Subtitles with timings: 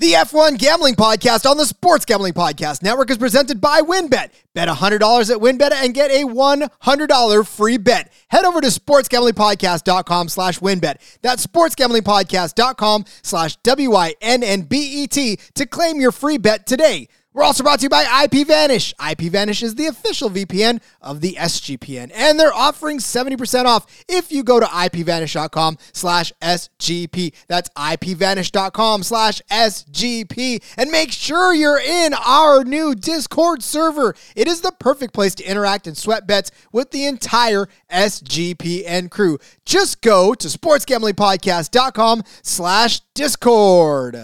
[0.00, 4.30] The F1 Gambling Podcast on the Sports Gambling Podcast Network is presented by WynnBET.
[4.54, 8.10] Bet $100 at WynnBET and get a $100 free bet.
[8.28, 11.18] Head over to sportsgamblingpodcast.com slash wynnbet.
[11.20, 17.08] That's sportsgamblingpodcast.com slash W-I-N-N-B-E-T to claim your free bet today.
[17.32, 18.92] We're also brought to you by IPVanish.
[18.96, 24.42] IPVanish is the official VPN of the SGPN, and they're offering 70% off if you
[24.42, 27.32] go to IPVanish.com slash SGP.
[27.46, 30.60] That's IPVanish.com slash SGP.
[30.76, 34.16] And make sure you're in our new Discord server.
[34.34, 39.38] It is the perfect place to interact and sweat bets with the entire SGPN crew.
[39.64, 44.18] Just go to sportsgamblingpodcast.com slash Discord.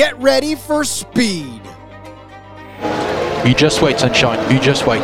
[0.00, 1.60] Get ready for speed.
[3.44, 4.40] You just wait, sunshine.
[4.50, 5.02] You just wait.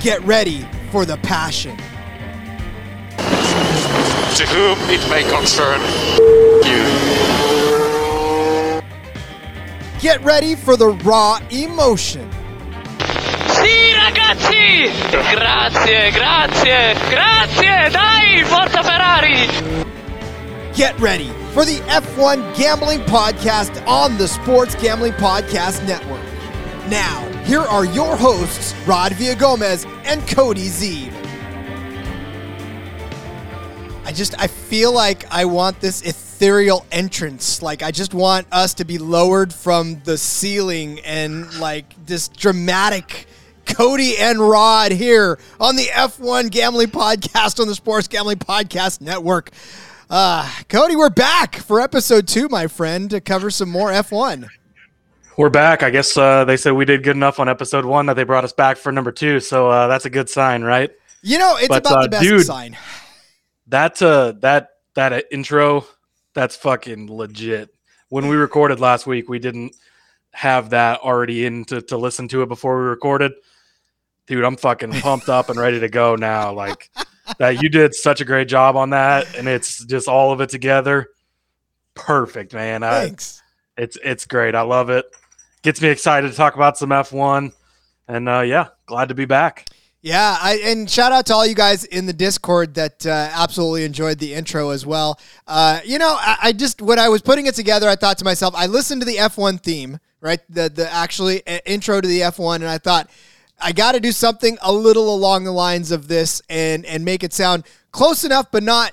[0.00, 1.76] Get ready for the passion.
[3.16, 5.82] To whom it may concern
[6.64, 6.82] you.
[10.00, 12.26] Get ready for the raw emotion.
[13.48, 14.90] Sì, ragazzi!
[15.10, 17.90] Grazie, grazie, grazie!
[17.90, 19.46] Dai, forza Ferrari!
[20.72, 26.20] Get ready for the F1 Gambling Podcast on the Sports Gambling Podcast Network.
[26.90, 31.10] Now, here are your hosts, Rod Villagomez and Cody Zeeb.
[34.04, 37.62] I just, I feel like I want this ethereal entrance.
[37.62, 43.24] Like, I just want us to be lowered from the ceiling and like this dramatic
[43.64, 49.52] Cody and Rod here on the F1 Gambling Podcast on the Sports Gambling Podcast Network.
[50.08, 54.46] Uh, Cody, we're back for episode two, my friend, to cover some more F1.
[55.36, 55.82] We're back.
[55.82, 58.44] I guess uh, they said we did good enough on episode one that they brought
[58.44, 59.40] us back for number two.
[59.40, 60.90] So uh, that's a good sign, right?
[61.22, 62.76] You know, it's But, about uh, the best dude, sign.
[63.66, 65.84] That uh, that that uh, intro,
[66.34, 67.74] that's fucking legit.
[68.08, 69.74] When we recorded last week, we didn't
[70.30, 73.32] have that already in to, to listen to it before we recorded.
[74.28, 76.52] Dude, I'm fucking pumped up and ready to go now.
[76.52, 76.90] Like
[77.38, 80.48] that, you did such a great job on that, and it's just all of it
[80.48, 81.08] together.
[81.94, 82.82] Perfect, man.
[82.82, 83.42] I, Thanks.
[83.76, 84.54] it's it's great.
[84.54, 85.06] I love it.
[85.62, 87.52] Gets me excited to talk about some F1,
[88.08, 89.68] and uh, yeah, glad to be back.
[90.02, 93.82] Yeah, I, and shout out to all you guys in the Discord that uh, absolutely
[93.82, 95.18] enjoyed the intro as well.
[95.48, 98.24] Uh, you know, I, I just when I was putting it together, I thought to
[98.24, 100.38] myself, I listened to the F1 theme, right?
[100.48, 103.10] The the actually uh, intro to the F1, and I thought
[103.60, 107.24] I got to do something a little along the lines of this and and make
[107.24, 108.92] it sound close enough, but not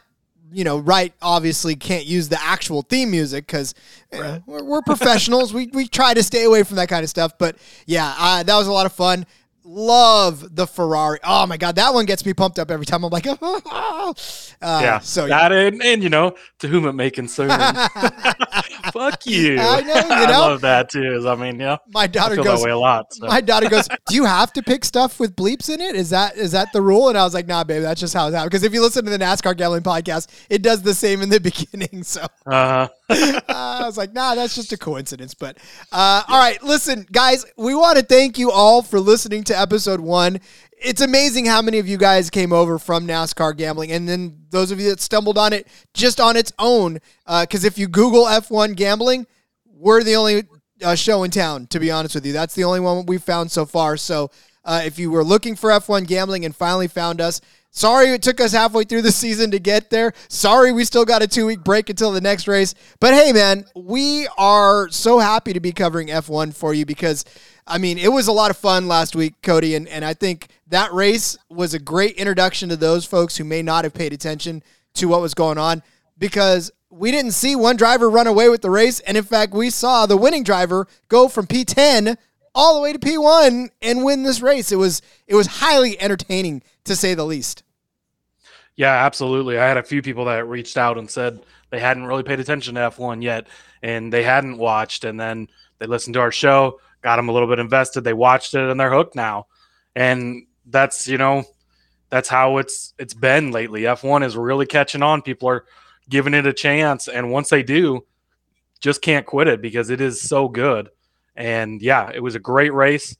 [0.53, 3.73] you know, right, obviously can't use the actual theme music because
[4.45, 5.51] we're, we're professionals.
[5.53, 7.37] we, we try to stay away from that kind of stuff.
[7.39, 7.57] But
[7.87, 9.25] yeah, uh, that was a lot of fun.
[9.65, 11.19] Love the Ferrari.
[11.23, 13.03] Oh my God, that one gets me pumped up every time.
[13.05, 14.13] I'm like, uh,
[14.61, 17.49] yeah, So that and, and you know to whom it may concern.
[18.91, 19.57] Fuck you.
[19.59, 21.25] I know, you I love that too.
[21.27, 23.13] I mean, yeah, my I daughter feel goes, that way a lot.
[23.13, 23.27] So.
[23.27, 25.95] my daughter goes, "Do you have to pick stuff with bleeps in it?
[25.95, 28.27] Is that is that the rule?" And I was like, "Nah, baby, that's just how
[28.27, 31.21] it's happens." Because if you listen to the NASCAR gambling podcast, it does the same
[31.21, 32.03] in the beginning.
[32.03, 35.33] So uh, uh, I was like, nah, that's just a coincidence.
[35.33, 35.57] But
[35.91, 39.99] uh, all right, listen, guys, we want to thank you all for listening to episode
[39.99, 40.39] one.
[40.77, 44.71] It's amazing how many of you guys came over from NASCAR gambling, and then those
[44.71, 46.99] of you that stumbled on it just on its own.
[47.25, 49.25] Because if you Google F1 gambling,
[49.65, 50.43] we're the only
[50.83, 51.67] uh, show in town.
[51.67, 53.97] To be honest with you, that's the only one we've found so far.
[53.97, 54.31] So
[54.65, 57.41] uh, if you were looking for F1 gambling and finally found us,
[57.75, 60.13] Sorry it took us halfway through the season to get there.
[60.27, 62.75] Sorry we still got a two week break until the next race.
[62.99, 67.25] But hey, man, we are so happy to be covering F1 for you because,
[67.65, 69.73] I mean, it was a lot of fun last week, Cody.
[69.73, 73.63] And, and I think that race was a great introduction to those folks who may
[73.63, 74.61] not have paid attention
[74.93, 75.81] to what was going on
[76.19, 78.99] because we didn't see one driver run away with the race.
[78.99, 82.17] And in fact, we saw the winning driver go from P10
[82.53, 84.71] all the way to P1 and win this race.
[84.71, 87.63] It was it was highly entertaining to say the least.
[88.75, 89.57] yeah, absolutely.
[89.57, 91.39] I had a few people that reached out and said
[91.69, 93.47] they hadn't really paid attention to F1 yet,
[93.81, 95.47] and they hadn't watched, and then
[95.79, 98.01] they listened to our show, got them a little bit invested.
[98.01, 99.47] They watched it, and they're hooked now.
[99.95, 101.43] And that's you know,
[102.09, 103.81] that's how it's it's been lately.
[103.81, 105.21] F1 is really catching on.
[105.21, 105.65] People are
[106.09, 108.05] giving it a chance, and once they do,
[108.79, 110.89] just can't quit it because it is so good.
[111.35, 113.15] And yeah, it was a great race.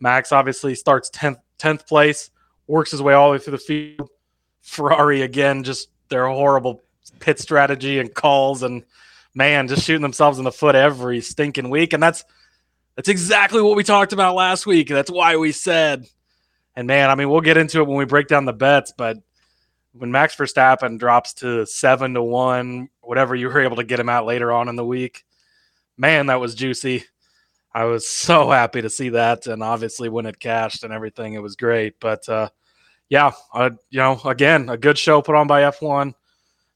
[0.00, 2.30] Max obviously starts 10th, 10th place,
[2.66, 4.10] works his way all the way through the field.
[4.60, 6.80] Ferrari again, just their horrible
[7.20, 8.84] pit strategy and calls and
[9.34, 11.92] man, just shooting themselves in the foot every stinking week.
[11.92, 12.24] And that's
[12.96, 14.88] That's exactly what we talked about last week.
[14.88, 16.06] That's why we said.
[16.76, 19.18] And man, I mean, we'll get into it when we break down the bets, but
[19.92, 24.08] when Max Verstappen drops to seven to one, whatever you were able to get him
[24.08, 25.24] out later on in the week,
[25.98, 27.04] man, that was juicy.
[27.74, 31.42] I was so happy to see that, and obviously when it cashed and everything, it
[31.42, 31.94] was great.
[32.00, 32.50] But uh,
[33.08, 36.14] yeah, uh, you know, again, a good show put on by F1.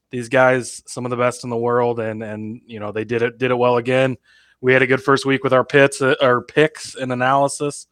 [0.09, 3.21] These guys, some of the best in the world, and and you know they did
[3.21, 4.17] it did it well again.
[4.61, 7.87] We had a good first week with our pits, uh, our picks and analysis,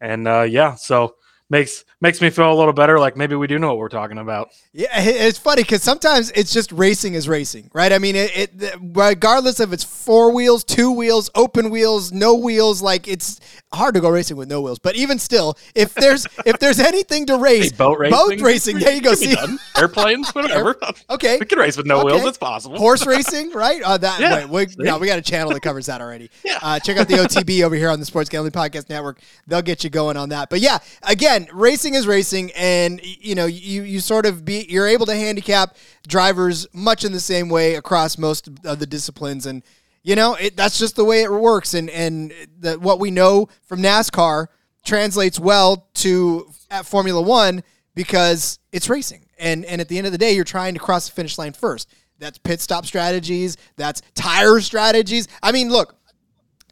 [0.00, 1.14] and uh, yeah, so
[1.50, 2.98] makes makes me feel a little better.
[2.98, 4.48] Like maybe we do know what we're talking about.
[4.72, 7.92] Yeah, it's funny because sometimes it's just racing is racing, right?
[7.92, 12.80] I mean, it, it regardless of it's four wheels, two wheels, open wheels, no wheels,
[12.80, 13.40] like it's
[13.72, 14.78] hard to go racing with no wheels.
[14.78, 18.78] But even still, if there's if there's anything to race, Hey, boat racing, boat racing.
[18.78, 19.14] There you go.
[19.14, 19.58] See, done.
[19.76, 20.76] airplanes, whatever.
[21.10, 22.06] okay, we can race with no Okay.
[22.14, 22.24] wheels.
[22.28, 22.78] It's possible.
[22.78, 23.82] horse racing, right?
[23.82, 24.46] Uh, that Yeah.
[24.46, 26.30] wait, we, no, we got a channel that covers that already.
[26.62, 29.20] Uh, check out the OTB over here on the Sports Gambling Podcast Network.
[29.46, 30.48] They'll get you going on that.
[30.50, 34.86] But yeah, again, racing is racing, and you know you you sort of be you're
[34.86, 35.76] able to handicap
[36.06, 39.62] drivers much in the same way across most of the disciplines, and
[40.02, 41.74] you know it, that's just the way it works.
[41.74, 44.48] And and the, what we know from NASCAR
[44.84, 47.62] translates well to at Formula One
[47.94, 49.26] because it's racing.
[49.38, 51.52] And and at the end of the day, you're trying to cross the finish line
[51.52, 51.88] first.
[52.18, 53.56] That's pit stop strategies.
[53.76, 55.28] That's tire strategies.
[55.42, 55.96] I mean, look,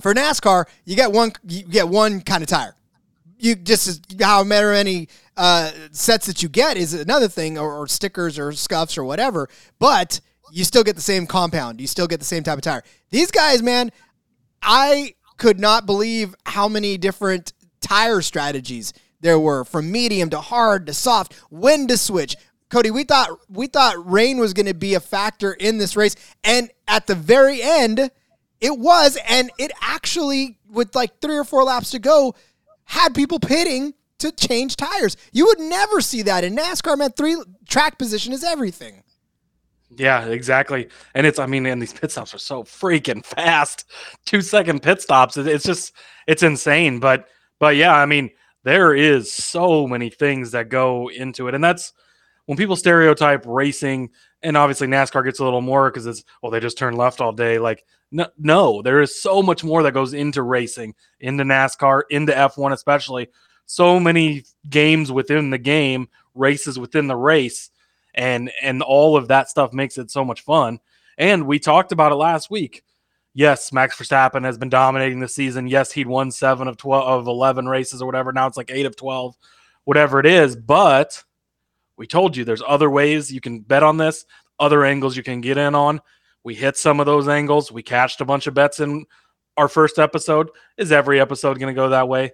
[0.00, 2.74] for NASCAR, you get one you get one kind of tire.
[3.38, 8.38] You just how many uh, sets that you get is another thing, or, or stickers
[8.38, 9.48] or scuffs or whatever.
[9.78, 10.20] But
[10.50, 11.80] you still get the same compound.
[11.80, 12.82] You still get the same type of tire.
[13.10, 13.90] These guys, man,
[14.62, 20.86] I could not believe how many different tire strategies there were from medium to hard
[20.86, 22.36] to soft, when to switch.
[22.68, 26.14] Cody, we thought we thought rain was going to be a factor in this race,
[26.44, 28.10] and at the very end,
[28.60, 32.34] it was, and it actually, with like three or four laps to go,
[32.88, 35.16] had people pitting to change tires.
[35.32, 36.98] You would never see that in NASCAR.
[36.98, 37.36] Man, three
[37.68, 39.04] track position is everything.
[39.96, 40.88] Yeah, exactly.
[41.14, 43.84] And it's, I mean, and these pit stops are so freaking fast.
[44.26, 45.36] Two second pit stops.
[45.36, 45.92] It's just,
[46.26, 46.98] it's insane.
[46.98, 48.30] But, but yeah, I mean,
[48.64, 51.54] there is so many things that go into it.
[51.54, 51.92] And that's
[52.46, 54.10] when people stereotype racing,
[54.42, 57.32] and obviously NASCAR gets a little more because it's, well, they just turn left all
[57.32, 57.58] day.
[57.58, 62.32] Like, no, no, there is so much more that goes into racing, into NASCAR, into
[62.32, 63.28] F1, especially.
[63.66, 67.70] So many games within the game, races within the race
[68.18, 70.80] and and all of that stuff makes it so much fun.
[71.16, 72.82] And we talked about it last week.
[73.32, 75.68] Yes, Max Verstappen has been dominating the season.
[75.68, 78.32] Yes, he'd won seven of twelve of eleven races or whatever.
[78.32, 79.36] Now it's like eight of twelve,
[79.84, 80.56] whatever it is.
[80.56, 81.22] But
[81.98, 84.24] we told you there's other ways you can bet on this,
[84.58, 86.00] other angles you can get in on.
[86.44, 87.72] We hit some of those angles.
[87.72, 89.04] We cashed a bunch of bets in
[89.56, 90.50] our first episode.
[90.76, 92.32] Is every episode going to go that way?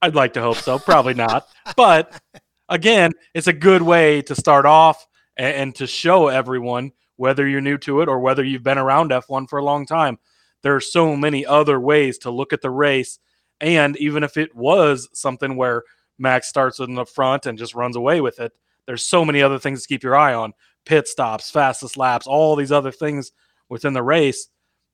[0.00, 0.78] I'd like to hope so.
[0.78, 1.46] Probably not.
[1.76, 2.20] But
[2.68, 5.06] again, it's a good way to start off
[5.36, 9.10] and, and to show everyone, whether you're new to it or whether you've been around
[9.10, 10.18] F1 for a long time.
[10.62, 13.18] There are so many other ways to look at the race.
[13.60, 15.82] And even if it was something where
[16.18, 18.52] Max starts in the front and just runs away with it,
[18.86, 20.52] there's so many other things to keep your eye on
[20.84, 23.32] pit stops, fastest laps, all these other things
[23.68, 24.48] within the race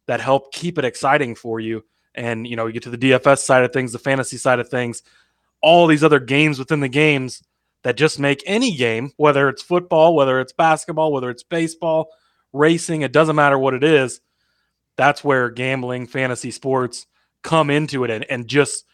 [0.06, 1.85] that help keep it exciting for you.
[2.15, 4.69] And, you know, you get to the DFS side of things, the fantasy side of
[4.69, 5.03] things,
[5.62, 7.43] all these other games within the games
[7.84, 12.08] that just make any game, whether it's football, whether it's basketball, whether it's baseball,
[12.53, 14.20] racing, it doesn't matter what it is.
[14.96, 17.06] That's where gambling, fantasy sports
[17.43, 18.84] come into it and, and just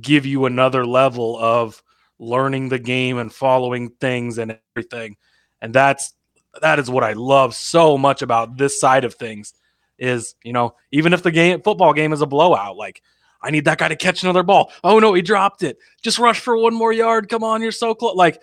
[0.00, 1.82] give you another level of
[2.18, 5.16] learning the game and following things and everything.
[5.60, 6.14] And that's
[6.62, 9.52] that is what I love so much about this side of things
[9.98, 13.02] is, you know, even if the game football game is a blowout, like
[13.42, 14.72] I need that guy to catch another ball.
[14.82, 15.78] Oh no, he dropped it.
[16.02, 17.28] Just rush for one more yard.
[17.28, 18.16] Come on, you're so close.
[18.16, 18.40] Like,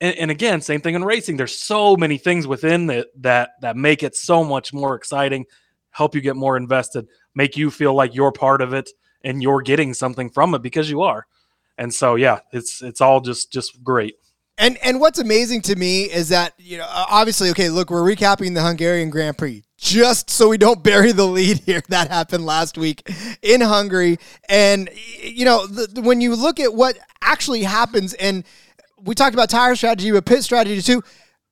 [0.00, 1.36] and, and again, same thing in racing.
[1.36, 5.46] There's so many things within that that that make it so much more exciting,
[5.90, 8.90] help you get more invested, make you feel like you're part of it
[9.24, 11.26] and you're getting something from it because you are.
[11.78, 14.16] And so yeah, it's it's all just just great.
[14.58, 18.54] And and what's amazing to me is that you know obviously okay look we're recapping
[18.54, 21.82] the Hungarian Grand Prix just so we don't bury the lead here.
[21.88, 23.08] That happened last week
[23.42, 24.18] in Hungary.
[24.48, 24.88] And
[25.20, 28.44] you know the, when you look at what actually happens and
[28.98, 31.02] we talked about tire strategy but pit strategy too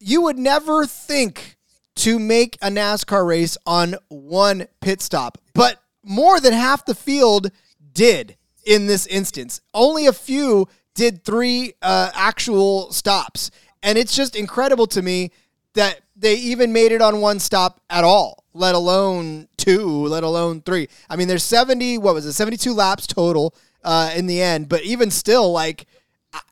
[0.00, 1.56] you would never think
[1.96, 5.38] to make a NASCAR race on one pit stop.
[5.54, 7.50] But more than half the field
[7.92, 9.60] did in this instance.
[9.72, 13.50] Only a few did three uh, actual stops.
[13.82, 15.30] And it's just incredible to me
[15.74, 20.62] that they even made it on one stop at all, let alone two, let alone
[20.62, 20.88] three.
[21.10, 24.82] I mean, there's 70, what was it, 72 laps total uh, in the end, but
[24.82, 25.86] even still, like,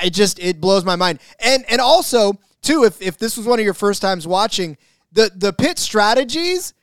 [0.00, 1.21] it just it blows my mind.
[1.40, 4.76] And and also too, if if this was one of your first times watching,
[5.12, 6.75] the the pit strategies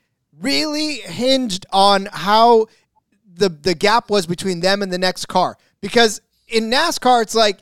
[0.41, 2.67] really hinged on how
[3.39, 5.57] the the gap was between them and the next car.
[5.81, 7.59] Because in NASCAR, it's like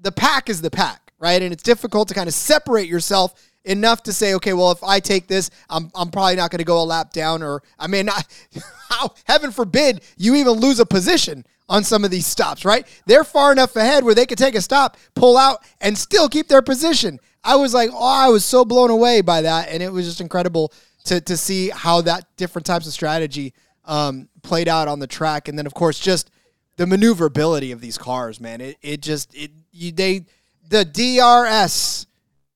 [0.00, 1.40] the pack is the pack, right?
[1.42, 3.34] And it's difficult to kind of separate yourself
[3.64, 6.64] enough to say, okay, well, if I take this, I'm, I'm probably not going to
[6.64, 8.26] go a lap down, or I mean, not,
[8.88, 12.86] how, heaven forbid you even lose a position on some of these stops, right?
[13.06, 16.48] They're far enough ahead where they could take a stop, pull out, and still keep
[16.48, 17.20] their position.
[17.44, 20.20] I was like, oh, I was so blown away by that, and it was just
[20.20, 20.72] incredible
[21.04, 23.54] to to see how that different types of strategy
[23.88, 26.30] um, played out on the track, and then of course just
[26.76, 28.60] the maneuverability of these cars, man.
[28.60, 30.26] It it just it you they
[30.68, 32.06] the DRS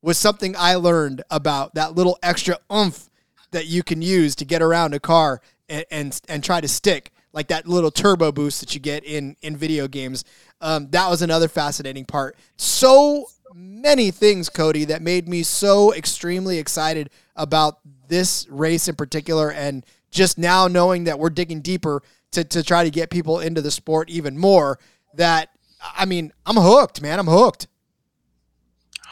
[0.03, 3.09] was something I learned about that little extra oomph
[3.51, 7.11] that you can use to get around a car and and, and try to stick
[7.33, 10.25] like that little turbo boost that you get in in video games.
[10.61, 12.37] Um, that was another fascinating part.
[12.57, 19.51] So many things, Cody, that made me so extremely excited about this race in particular,
[19.51, 23.61] and just now knowing that we're digging deeper to to try to get people into
[23.61, 24.78] the sport even more.
[25.14, 25.49] That
[25.97, 27.19] I mean, I'm hooked, man.
[27.19, 27.66] I'm hooked.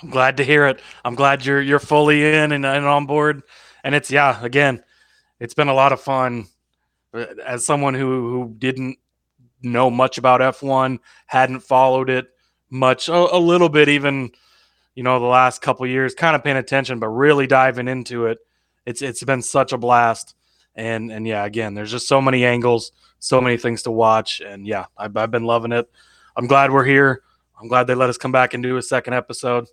[0.03, 0.81] I'm glad to hear it.
[1.05, 3.43] I'm glad you're you're fully in and, and on board.
[3.83, 4.85] And it's yeah, again,
[5.41, 6.47] it's been a lot of fun.
[7.13, 8.99] Uh, As someone who who didn't
[9.63, 12.29] know much about F1, hadn't followed it
[12.71, 14.31] much, a, a little bit even,
[14.95, 18.39] you know, the last couple years, kind of paying attention, but really diving into it.
[18.87, 20.35] It's it's been such a blast.
[20.75, 24.67] And and yeah, again, there's just so many angles, so many things to watch, and
[24.67, 25.91] yeah, I've, I've been loving it.
[26.37, 27.23] I'm glad we're here.
[27.61, 29.67] I'm glad they let us come back and do a second episode.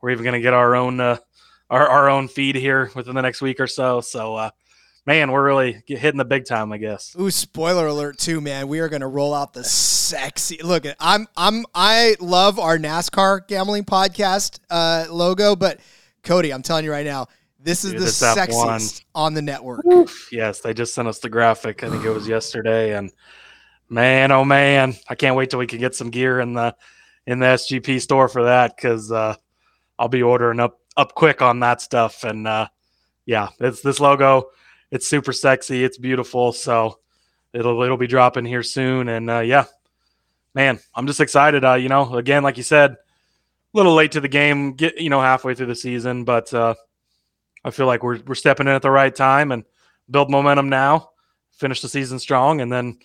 [0.00, 1.18] We're even going to get our own uh,
[1.68, 4.00] our our own feed here within the next week or so.
[4.00, 4.50] So, uh,
[5.04, 7.14] man, we're really hitting the big time, I guess.
[7.18, 8.68] Ooh, spoiler alert too, man.
[8.68, 10.84] We are gonna roll out the sexy look.
[11.00, 15.80] I'm I'm I love our NASCAR gambling podcast uh, logo, but
[16.22, 17.26] Cody, I'm telling you right now,
[17.66, 18.46] this is Dude, the this F1.
[18.46, 19.84] sexiest on the network.
[20.30, 21.82] Yes, they just sent us the graphic.
[21.82, 23.10] I think it was yesterday, and
[23.88, 26.76] man, oh man, I can't wait till we can get some gear in the
[27.26, 29.34] in the SGP store for that because uh,
[29.98, 32.22] I'll be ordering up up quick on that stuff.
[32.22, 32.68] And uh,
[33.24, 34.50] yeah, it's this logo.
[34.92, 35.82] It's super sexy.
[35.82, 36.52] It's beautiful.
[36.52, 37.00] So
[37.52, 39.08] it'll it'll be dropping here soon.
[39.08, 39.64] And uh, yeah,
[40.54, 41.64] man, I'm just excited.
[41.64, 42.96] Uh, you know, again, like you said, a
[43.72, 44.74] little late to the game.
[44.74, 46.76] Get you know halfway through the season, but uh,
[47.66, 49.64] I feel like we're we're stepping in at the right time and
[50.08, 51.10] build momentum now.
[51.50, 52.98] Finish the season strong, and then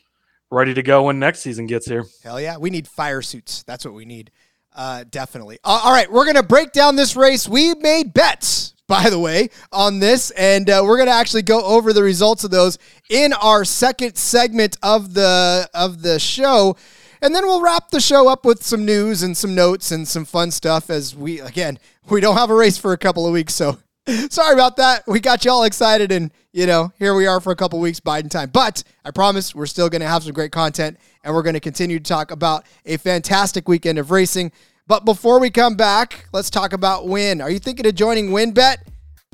[0.51, 2.05] ready to go when next season gets here.
[2.23, 3.63] Hell yeah, we need fire suits.
[3.63, 4.29] That's what we need.
[4.75, 5.57] Uh, definitely.
[5.63, 7.49] Uh, all right, we're gonna break down this race.
[7.49, 11.91] We made bets, by the way, on this, and uh, we're gonna actually go over
[11.91, 12.77] the results of those
[13.09, 16.77] in our second segment of the of the show.
[17.23, 20.25] And then we'll wrap the show up with some news and some notes and some
[20.25, 23.55] fun stuff as we again, we don't have a race for a couple of weeks,
[23.55, 23.79] so
[24.29, 25.03] sorry about that.
[25.07, 27.99] We got you all excited, and you know, here we are for a couple weeks
[27.99, 28.49] Biden time.
[28.49, 31.59] But I promise we're still going to have some great content, and we're going to
[31.59, 34.51] continue to talk about a fantastic weekend of racing.
[34.87, 37.41] But before we come back, let's talk about Wynn.
[37.41, 38.77] Are you thinking of joining WynnBET?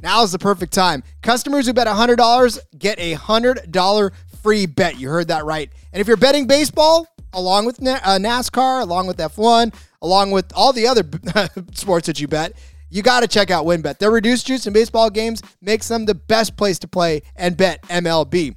[0.03, 1.03] Now is the perfect time.
[1.23, 4.11] Customers who bet $100 get a $100
[4.43, 4.99] free bet.
[4.99, 5.71] You heard that right.
[5.91, 10.73] And if you're betting baseball, along with uh, NASCAR, along with F1, along with all
[10.73, 11.03] the other
[11.73, 12.53] sports that you bet,
[12.89, 13.97] you got to check out WynnBET.
[13.99, 17.81] Their reduced juice in baseball games makes them the best place to play and bet
[17.83, 18.55] MLB.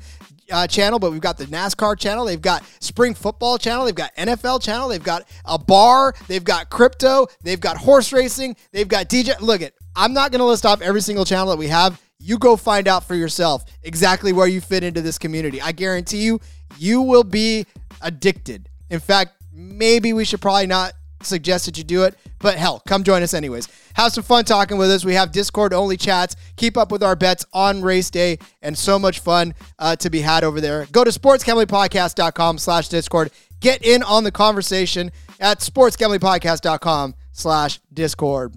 [0.51, 2.25] uh, channel, but we've got the NASCAR channel.
[2.25, 3.85] They've got spring football channel.
[3.85, 4.87] They've got NFL channel.
[4.87, 6.13] They've got a bar.
[6.27, 7.27] They've got crypto.
[7.41, 8.55] They've got horse racing.
[8.71, 9.39] They've got DJ.
[9.39, 9.73] Look at.
[9.95, 12.01] I'm not going to list off every single channel that we have.
[12.19, 15.61] You go find out for yourself exactly where you fit into this community.
[15.61, 16.39] I guarantee you,
[16.77, 17.65] you will be
[18.01, 18.69] addicted.
[18.89, 23.03] In fact, maybe we should probably not suggest that you do it, but hell, come
[23.03, 23.67] join us anyways.
[23.95, 25.05] Have some fun talking with us.
[25.05, 26.35] We have Discord only chats.
[26.57, 30.21] Keep up with our bets on race day and so much fun uh, to be
[30.21, 30.87] had over there.
[30.91, 33.31] Go to sportsgamblingpodcast.com slash Discord.
[33.59, 38.55] Get in on the conversation at sportsgamblingpodcast.com slash Discord.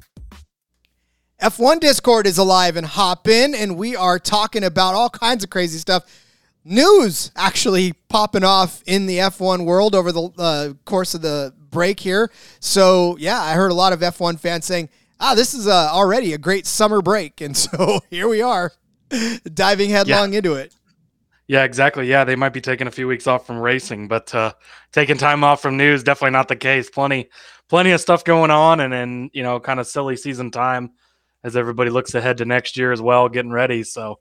[1.40, 5.50] F1 Discord is alive and hop in, and we are talking about all kinds of
[5.50, 6.04] crazy stuff.
[6.64, 12.00] News actually popping off in the F1 world over the uh, course of the break
[12.00, 12.30] here.
[12.60, 14.88] So, yeah, I heard a lot of F1 fans saying,
[15.20, 17.40] ah, this is uh, already a great summer break.
[17.40, 18.72] And so here we are,
[19.52, 20.74] diving headlong into it.
[21.48, 22.06] Yeah, exactly.
[22.06, 24.52] Yeah, they might be taking a few weeks off from racing, but uh,
[24.92, 26.90] taking time off from news definitely not the case.
[26.90, 27.30] Plenty,
[27.70, 30.90] plenty of stuff going on, and then you know, kind of silly season time
[31.42, 33.82] as everybody looks ahead to next year as well, getting ready.
[33.82, 34.18] So,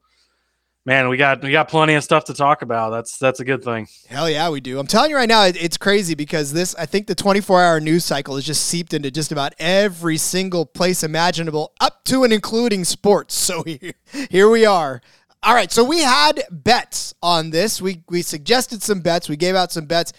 [0.87, 2.89] man, we got we got plenty of stuff to talk about.
[2.89, 3.87] That's that's a good thing.
[4.07, 4.79] Hell yeah, we do.
[4.79, 6.73] I'm telling you right now, it, it's crazy because this.
[6.75, 10.65] I think the 24 hour news cycle is just seeped into just about every single
[10.65, 13.35] place imaginable, up to and including sports.
[13.35, 13.93] So here,
[14.31, 15.01] here we are.
[15.43, 17.79] All right, so we had bets on this.
[17.79, 19.29] We we suggested some bets.
[19.29, 20.13] We gave out some bets.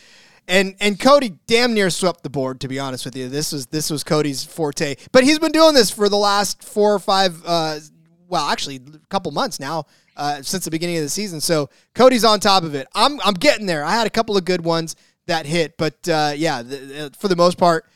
[0.47, 2.61] And and Cody damn near swept the board.
[2.61, 4.97] To be honest with you, this was this was Cody's forte.
[5.13, 7.81] But he's been doing this for the last four or five, uh,
[8.28, 11.40] well, actually, a couple months now uh, since the beginning of the season.
[11.40, 12.87] So Cody's on top of it.
[12.94, 13.85] I'm I'm getting there.
[13.85, 17.37] I had a couple of good ones that hit, but uh, yeah, the, for the
[17.37, 17.87] most part,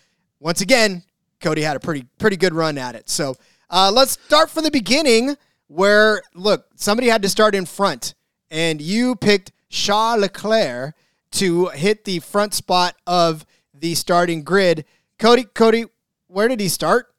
[0.40, 1.02] once again,
[1.40, 3.08] Cody had a pretty pretty good run at it.
[3.08, 3.36] So
[3.70, 5.36] uh, let's start from the beginning,
[5.68, 8.14] where look, somebody had to start in front,
[8.50, 10.94] and you picked Charles Leclerc
[11.32, 14.84] to hit the front spot of the starting grid.
[15.18, 15.86] Cody, Cody,
[16.26, 17.11] where did he start?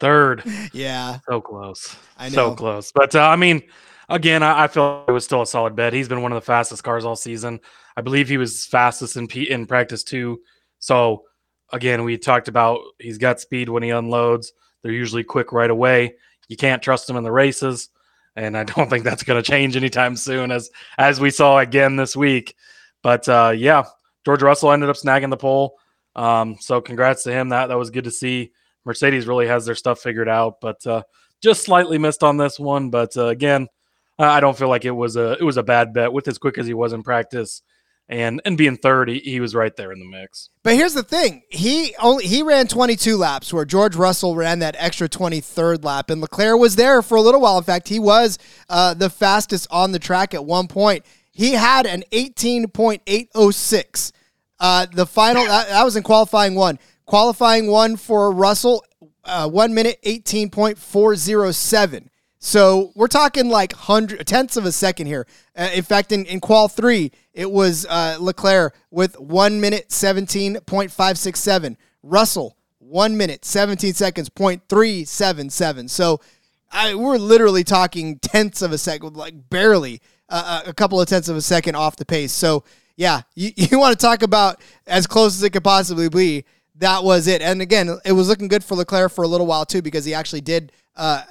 [0.00, 0.42] Third.
[0.72, 1.18] Yeah.
[1.28, 1.96] So close.
[2.16, 2.34] I know.
[2.34, 2.92] So close.
[2.92, 3.62] But uh, I mean,
[4.08, 5.92] again, I, I feel it was still a solid bet.
[5.92, 7.60] He's been one of the fastest cars all season.
[7.96, 10.40] I believe he was fastest in P- in practice too.
[10.78, 11.24] So
[11.72, 14.52] again, we talked about he's got speed when he unloads.
[14.82, 16.14] They're usually quick right away.
[16.48, 17.88] You can't trust him in the races,
[18.36, 21.96] and I don't think that's going to change anytime soon, as as we saw again
[21.96, 22.54] this week.
[23.02, 23.84] But uh, yeah,
[24.24, 25.78] George Russell ended up snagging the pole.
[26.14, 27.50] Um, so congrats to him.
[27.50, 28.52] That that was good to see.
[28.88, 31.02] Mercedes really has their stuff figured out, but uh,
[31.42, 32.88] just slightly missed on this one.
[32.88, 33.68] But uh, again,
[34.18, 36.56] I don't feel like it was a it was a bad bet with as quick
[36.56, 37.60] as he was in practice,
[38.08, 40.48] and and being third, he, he was right there in the mix.
[40.62, 44.74] But here's the thing: he only he ran 22 laps, where George Russell ran that
[44.78, 47.58] extra 23rd lap, and Leclerc was there for a little while.
[47.58, 48.38] In fact, he was
[48.70, 51.04] uh, the fastest on the track at one point.
[51.30, 54.12] He had an 18.806.
[54.58, 56.80] Uh, the final that, that was in qualifying one.
[57.08, 58.84] Qualifying one for Russell,
[59.24, 62.08] uh, one minute 18.407.
[62.38, 65.26] So we're talking like hundred tenths of a second here.
[65.56, 71.76] Uh, in fact, in, in qual three, it was uh, Leclerc with one minute 17.567.
[72.02, 75.88] Russell, one minute 17 seconds, point three seven seven.
[75.88, 76.20] So
[76.70, 81.30] I, we're literally talking tenths of a second, like barely uh, a couple of tenths
[81.30, 82.32] of a second off the pace.
[82.32, 82.64] So
[82.98, 86.44] yeah, you, you want to talk about as close as it could possibly be.
[86.78, 87.42] That was it.
[87.42, 90.14] And again, it was looking good for Leclerc for a little while too, because he
[90.14, 91.22] actually did uh,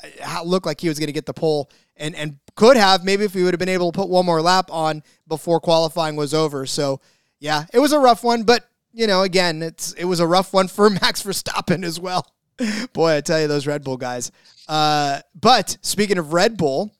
[0.45, 3.33] look like he was going to get the pole and, and could have maybe if
[3.33, 6.65] he would have been able to put one more lap on before qualifying was over.
[6.65, 6.99] So
[7.39, 10.53] yeah, it was a rough one, but you know, again, it's it was a rough
[10.53, 12.25] one for Max Verstappen as well.
[12.93, 14.31] Boy, I tell you, those Red Bull guys.
[14.67, 16.91] Uh, but speaking of Red Bull,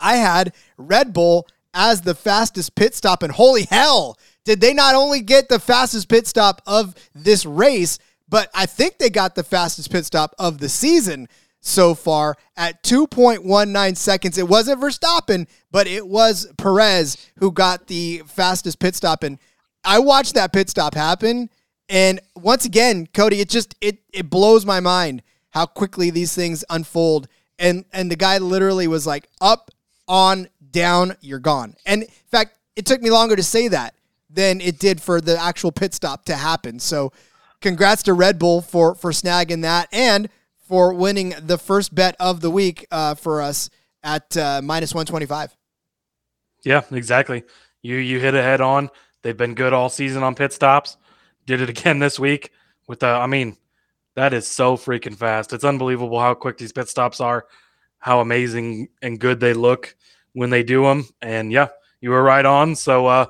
[0.00, 4.94] I had Red Bull as the fastest pit stop, and holy hell, did they not
[4.94, 9.42] only get the fastest pit stop of this race, but I think they got the
[9.42, 11.28] fastest pit stop of the season
[11.60, 14.38] so far at 2.19 seconds.
[14.38, 19.24] It wasn't Verstappen, but it was Perez who got the fastest pit stop.
[19.24, 19.38] And
[19.84, 21.50] I watched that pit stop happen.
[21.88, 26.64] And once again, Cody, it just it it blows my mind how quickly these things
[26.70, 27.26] unfold.
[27.58, 29.72] And and the guy literally was like up,
[30.06, 31.74] on, down, you're gone.
[31.84, 33.96] And in fact, it took me longer to say that
[34.36, 36.78] than it did for the actual pit stop to happen.
[36.78, 37.12] So
[37.60, 40.28] congrats to Red Bull for for snagging that and
[40.60, 43.70] for winning the first bet of the week uh, for us
[44.02, 45.56] at uh, minus 125.
[46.64, 47.44] Yeah, exactly.
[47.82, 48.90] You you hit it head on.
[49.22, 50.96] They've been good all season on pit stops.
[51.46, 52.52] Did it again this week
[52.86, 53.08] with the.
[53.08, 53.56] I mean,
[54.14, 55.52] that is so freaking fast.
[55.52, 57.46] It's unbelievable how quick these pit stops are,
[57.98, 59.96] how amazing and good they look
[60.34, 61.08] when they do them.
[61.22, 61.68] And yeah,
[62.00, 62.74] you were right on.
[62.74, 63.26] So, uh,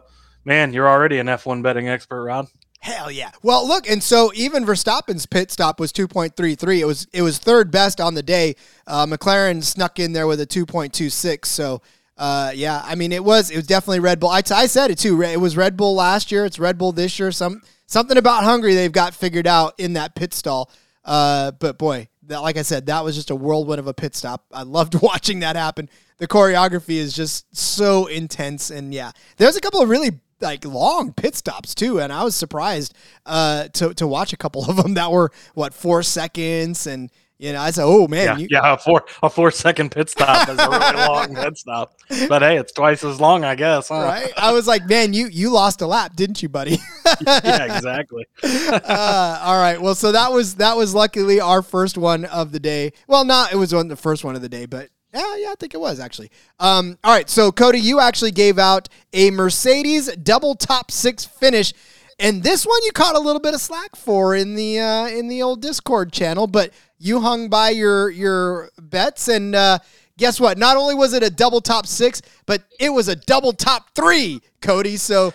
[0.46, 2.46] man, you're already an F1 betting expert, Rod.
[2.80, 3.32] Hell yeah.
[3.42, 6.78] Well, look, and so even Verstappen's pit stop was 2.33.
[6.78, 8.54] It was it was third best on the day.
[8.86, 11.46] Uh, McLaren snuck in there with a 2.26.
[11.46, 11.82] So,
[12.16, 14.30] uh, yeah, I mean, it was it was definitely Red Bull.
[14.30, 15.20] I, t- I said it too.
[15.20, 16.44] It was Red Bull last year.
[16.44, 17.32] It's Red Bull this year.
[17.32, 20.70] Some something about Hungary they've got figured out in that pit stall.
[21.04, 24.14] Uh, but boy, that, like I said, that was just a whirlwind of a pit
[24.14, 24.44] stop.
[24.52, 25.88] I loved watching that happen.
[26.18, 31.12] The choreography is just so intense, and yeah, there's a couple of really like long
[31.12, 32.94] pit stops too, and I was surprised
[33.24, 37.52] uh, to to watch a couple of them that were what four seconds, and you
[37.52, 40.48] know I said, oh man, Yeah, you, yeah, a four a four second pit stop
[40.48, 41.94] is a really long pit stop.
[42.28, 43.88] But hey, it's twice as long, I guess.
[43.88, 43.96] Huh?
[43.96, 44.32] right?
[44.36, 46.78] I was like, man, you you lost a lap, didn't you, buddy?
[47.26, 48.26] yeah, exactly.
[48.42, 49.80] uh, all right.
[49.80, 52.92] Well, so that was that was luckily our first one of the day.
[53.06, 55.54] Well, not it was one the first one of the day, but yeah, yeah, I
[55.58, 56.30] think it was actually.
[56.60, 57.28] Um, all right.
[57.28, 61.72] So Cody, you actually gave out a Mercedes double top six finish.
[62.18, 65.28] And this one you caught a little bit of slack for in the uh, in
[65.28, 69.78] the old Discord channel, but you hung by your your bets, and uh,
[70.16, 70.56] guess what?
[70.56, 74.40] Not only was it a double top six, but it was a double top three,
[74.62, 74.96] Cody.
[74.96, 75.34] So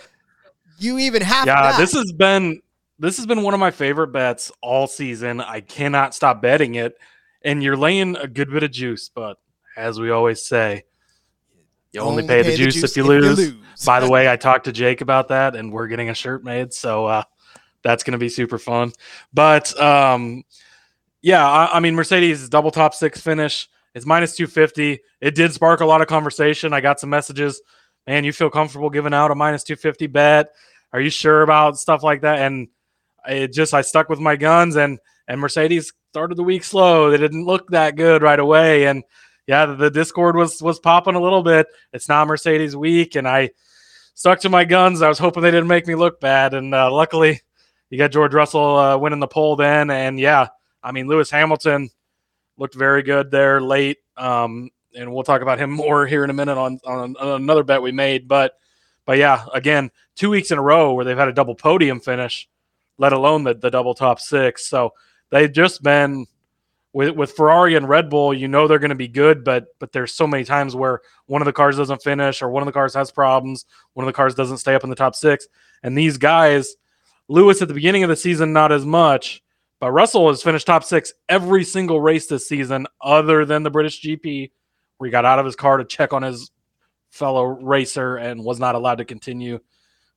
[0.78, 1.78] you even have Yeah, that.
[1.78, 2.60] this has been
[2.98, 5.40] this has been one of my favorite bets all season.
[5.40, 6.94] I cannot stop betting it.
[7.44, 9.38] And you're laying a good bit of juice, but
[9.76, 10.84] as we always say,
[11.92, 13.52] you only, pay, the juice, if you lose.
[13.84, 16.72] By the way, I talked to Jake about that, and we're getting a shirt made,
[16.72, 17.24] so uh,
[17.82, 18.92] that's going to be super fun.
[19.34, 20.44] But um,
[21.20, 23.68] yeah, I, I mean, Mercedes double top six finish.
[23.94, 25.00] It's minus two fifty.
[25.20, 26.72] It did spark a lot of conversation.
[26.72, 27.60] I got some messages.
[28.06, 30.52] Man, you feel comfortable giving out a minus two fifty bet?
[30.94, 32.38] Are you sure about stuff like that?
[32.38, 32.68] And
[33.28, 37.10] it just I stuck with my guns, and and Mercedes started the week slow.
[37.10, 39.04] They didn't look that good right away, and
[39.46, 41.66] yeah, the, the Discord was was popping a little bit.
[41.92, 43.50] It's not Mercedes week, and I
[44.14, 45.02] stuck to my guns.
[45.02, 47.40] I was hoping they didn't make me look bad, and uh, luckily,
[47.90, 49.90] you got George Russell uh, winning the pole then.
[49.90, 50.48] And yeah,
[50.82, 51.90] I mean Lewis Hamilton
[52.56, 56.34] looked very good there late, um, and we'll talk about him more here in a
[56.34, 58.28] minute on, on on another bet we made.
[58.28, 58.54] But
[59.06, 62.48] but yeah, again, two weeks in a row where they've had a double podium finish,
[62.96, 64.68] let alone the the double top six.
[64.68, 64.92] So
[65.30, 66.26] they've just been
[66.92, 69.92] with with Ferrari and Red Bull, you know they're going to be good, but but
[69.92, 72.72] there's so many times where one of the cars doesn't finish or one of the
[72.72, 75.46] cars has problems, one of the cars doesn't stay up in the top 6,
[75.82, 76.76] and these guys
[77.28, 79.42] Lewis at the beginning of the season not as much,
[79.80, 84.02] but Russell has finished top 6 every single race this season other than the British
[84.02, 84.50] GP
[84.98, 86.50] where he got out of his car to check on his
[87.10, 89.58] fellow racer and was not allowed to continue.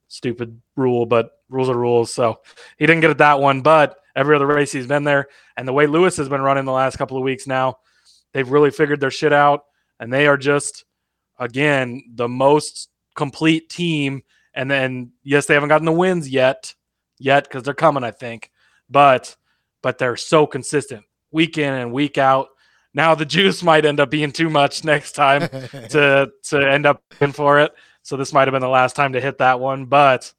[0.08, 2.14] Stupid rule, but rules are rules.
[2.14, 2.40] So
[2.78, 5.28] he didn't get it that one, but every other race he's been there.
[5.58, 7.80] And the way Lewis has been running the last couple of weeks now,
[8.34, 9.64] they've really figured their shit out.
[10.00, 10.86] And they are just,
[11.40, 14.24] again, the most complete team.
[14.54, 16.74] And then, yes, they haven't gotten the wins yet,
[17.18, 18.52] yet, because they're coming, I think.
[18.90, 19.36] But,
[19.82, 22.48] but they're so consistent week in and week out.
[22.94, 25.42] Now the juice might end up being too much next time
[25.90, 27.74] to to end up in for it.
[28.06, 29.86] So this might have been the last time to hit that one.
[29.86, 30.32] But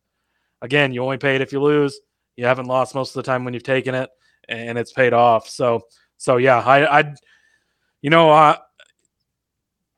[0.63, 1.99] again, you only pay it if you lose.
[2.37, 4.09] You haven't lost most of the time when you've taken it,
[4.49, 5.49] and it's paid off.
[5.49, 5.83] So
[6.17, 7.15] so yeah, I I
[8.03, 8.57] you know uh,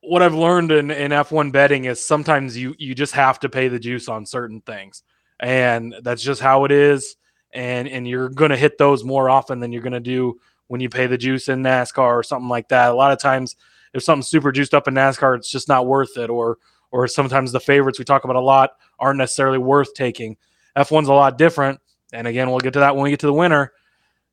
[0.01, 3.69] what I've learned in, in F1 betting is sometimes you you just have to pay
[3.69, 5.03] the juice on certain things,
[5.39, 7.17] and that's just how it is.
[7.53, 11.07] And and you're gonna hit those more often than you're gonna do when you pay
[11.07, 12.93] the juice in NASCAR or something like that.
[12.93, 13.57] A lot of times,
[13.93, 16.31] if something's super juiced up in NASCAR, it's just not worth it.
[16.31, 16.57] Or
[16.91, 20.37] or sometimes the favorites we talk about a lot aren't necessarily worth taking.
[20.77, 21.81] F1's a lot different.
[22.13, 23.73] And again, we'll get to that when we get to the winner.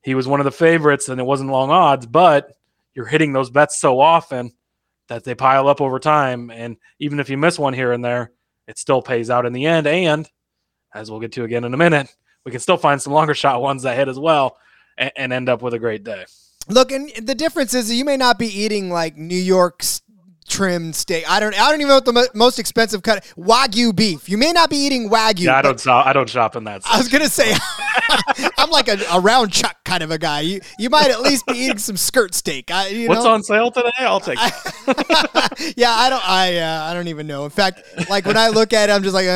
[0.02, 2.56] He was one of the favorites and it wasn't long odds, but
[2.94, 4.54] you're hitting those bets so often
[5.08, 6.50] that they pile up over time.
[6.52, 8.32] And even if you miss one here and there,
[8.68, 9.88] it still pays out in the end.
[9.88, 10.30] And
[10.94, 12.16] as we'll get to again in a minute,
[12.46, 14.58] we can still find some longer shot ones that hit as well
[14.98, 16.26] and, and end up with a great day.
[16.68, 20.02] Look, and the difference is you may not be eating like New York's
[20.48, 21.30] trimmed steak.
[21.30, 21.54] I don't.
[21.54, 24.30] I don't even know what the mo- most expensive cut wagyu beef.
[24.30, 25.46] You may not be eating wagyu.
[25.46, 26.06] Yeah, I don't shop.
[26.06, 26.82] I don't shop in that.
[26.86, 27.54] I was gonna say,
[28.58, 30.42] I'm like a, a round chuck kind of a guy.
[30.42, 32.72] You you might at least be eating some skirt steak.
[32.72, 33.34] I, you What's know?
[33.34, 33.92] on sale today?
[34.00, 34.38] I'll take.
[34.40, 35.74] it.
[35.78, 36.30] yeah, I don't.
[36.30, 37.46] I uh, I don't even know.
[37.46, 39.32] In fact, like when I look at it, I'm just like, uh,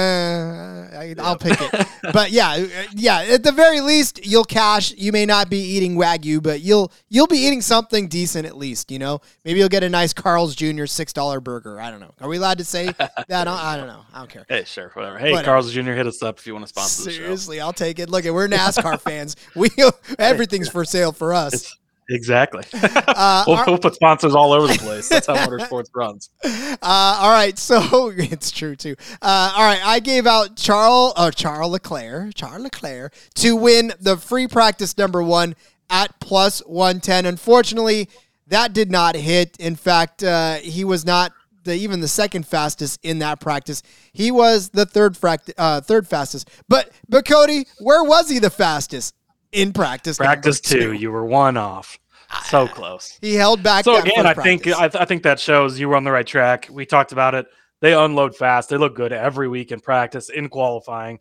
[0.97, 1.87] I, I'll pick it.
[2.13, 3.21] But yeah, uh, yeah.
[3.21, 4.93] At the very least, you'll cash.
[4.97, 8.91] You may not be eating wagyu, but you'll you'll be eating something decent at least.
[8.91, 10.85] You know, maybe you'll get a nice Carl's Jr.
[10.99, 11.79] six dollar burger.
[11.79, 12.13] I don't know.
[12.19, 13.13] Are we allowed to say that?
[13.17, 14.01] I don't, I don't know.
[14.13, 14.45] I don't care.
[14.49, 15.17] Hey, sure, whatever.
[15.17, 15.45] Hey, Whatever.
[15.45, 15.91] Carl's Jr.
[15.93, 17.17] hit us up if you want to sponsor the show.
[17.21, 18.09] Seriously, I'll take it.
[18.09, 19.37] Look, we're NASCAR fans.
[19.55, 19.69] We
[20.17, 21.53] everything's for sale for us.
[21.53, 21.75] It's
[22.11, 22.63] Exactly.
[22.73, 25.07] Uh, we'll, our- we'll put sponsors all over the place.
[25.09, 26.29] That's how motorsports runs.
[26.81, 28.95] Uh, all right, so it's true too.
[29.21, 34.15] Uh, all right, I gave out Charles uh, Charles Leclerc, Charles Leclerc to win the
[34.17, 35.55] free practice number one
[35.89, 37.25] at plus one ten.
[37.25, 38.09] Unfortunately,
[38.49, 39.57] that did not hit.
[39.57, 41.31] In fact, uh, he was not
[41.63, 43.81] the, even the second fastest in that practice.
[44.11, 46.49] He was the third fract- uh, third fastest.
[46.67, 49.15] But but Cody, where was he the fastest
[49.51, 50.17] in practice?
[50.17, 51.97] Practice two, you were one off.
[52.45, 53.17] So close.
[53.21, 53.85] He held back.
[53.85, 54.67] So that again, first I think.
[54.67, 56.67] I, th- I think that shows you were on the right track.
[56.71, 57.47] We talked about it.
[57.81, 58.69] They unload fast.
[58.69, 61.19] They look good every week in practice, in qualifying.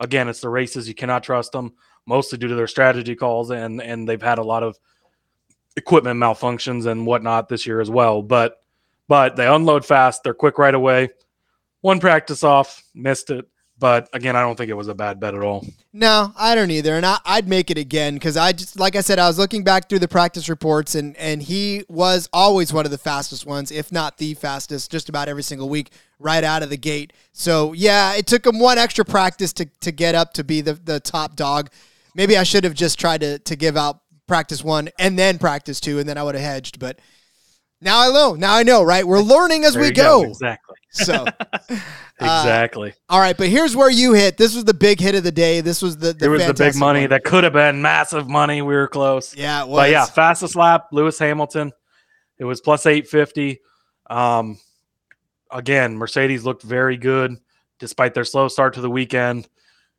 [0.00, 1.74] Again, it's the races you cannot trust them,
[2.06, 4.78] mostly due to their strategy calls, and and they've had a lot of
[5.76, 8.22] equipment malfunctions and whatnot this year as well.
[8.22, 8.60] But
[9.08, 10.22] but they unload fast.
[10.24, 11.10] They're quick right away.
[11.80, 13.46] One practice off, missed it.
[13.78, 15.66] But again, I don't think it was a bad bet at all.
[15.92, 19.02] No, I don't either, and I, I'd make it again because I just like I
[19.02, 22.86] said, I was looking back through the practice reports, and and he was always one
[22.86, 26.62] of the fastest ones, if not the fastest, just about every single week, right out
[26.62, 27.12] of the gate.
[27.32, 30.72] So yeah, it took him one extra practice to to get up to be the
[30.72, 31.70] the top dog.
[32.14, 35.80] Maybe I should have just tried to to give out practice one and then practice
[35.80, 36.78] two, and then I would have hedged.
[36.78, 36.98] But
[37.80, 39.06] now I know, now I know, right?
[39.06, 40.22] We're learning as There we go.
[40.22, 40.28] go.
[40.30, 40.76] Exactly.
[40.92, 41.26] So.
[42.18, 42.94] Exactly.
[43.10, 44.38] All right, but here's where you hit.
[44.38, 45.60] This was the big hit of the day.
[45.60, 47.10] This was the, the it was the big money one.
[47.10, 48.62] that could have been massive money.
[48.62, 49.36] We were close.
[49.36, 49.76] Yeah, it was.
[49.80, 51.72] But yeah, fastest lap, Lewis Hamilton.
[52.38, 53.60] It was plus 850.
[54.08, 54.58] Um,
[55.50, 57.36] again, Mercedes looked very good
[57.78, 59.46] despite their slow start to the weekend,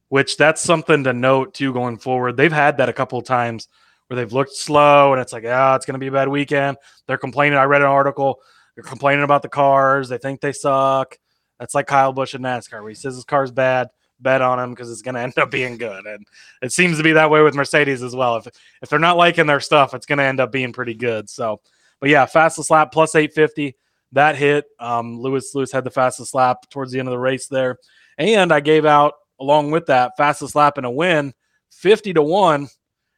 [0.10, 2.36] which that's something to note too going forward.
[2.36, 3.68] They've had that a couple of times
[4.08, 6.78] where they've looked slow and it's like, ah, it's going to be a bad weekend.
[7.08, 7.58] They're complaining.
[7.58, 8.40] I read an article.
[8.76, 10.10] They're complaining about the cars.
[10.10, 11.18] They think they suck.
[11.60, 13.90] That's like Kyle Busch in NASCAR where he says his car's bad.
[14.20, 16.06] Bet on him because it's going to end up being good.
[16.06, 16.26] And
[16.62, 18.38] it seems to be that way with Mercedes as well.
[18.38, 18.48] If
[18.82, 21.30] if they're not liking their stuff, it's going to end up being pretty good.
[21.30, 21.62] So,
[22.00, 23.76] but yeah, fastest lap plus 850.
[24.14, 24.66] That hit.
[24.80, 27.78] Um, Lewis Lewis had the fastest lap towards the end of the race there,
[28.18, 31.34] and I gave out along with that fastest lap and a win,
[31.72, 32.70] 50 to one.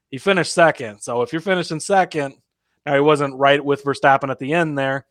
[0.10, 1.02] He finished second.
[1.02, 2.36] So if you're finishing second,
[2.86, 5.06] now he wasn't right with Verstappen at the end there,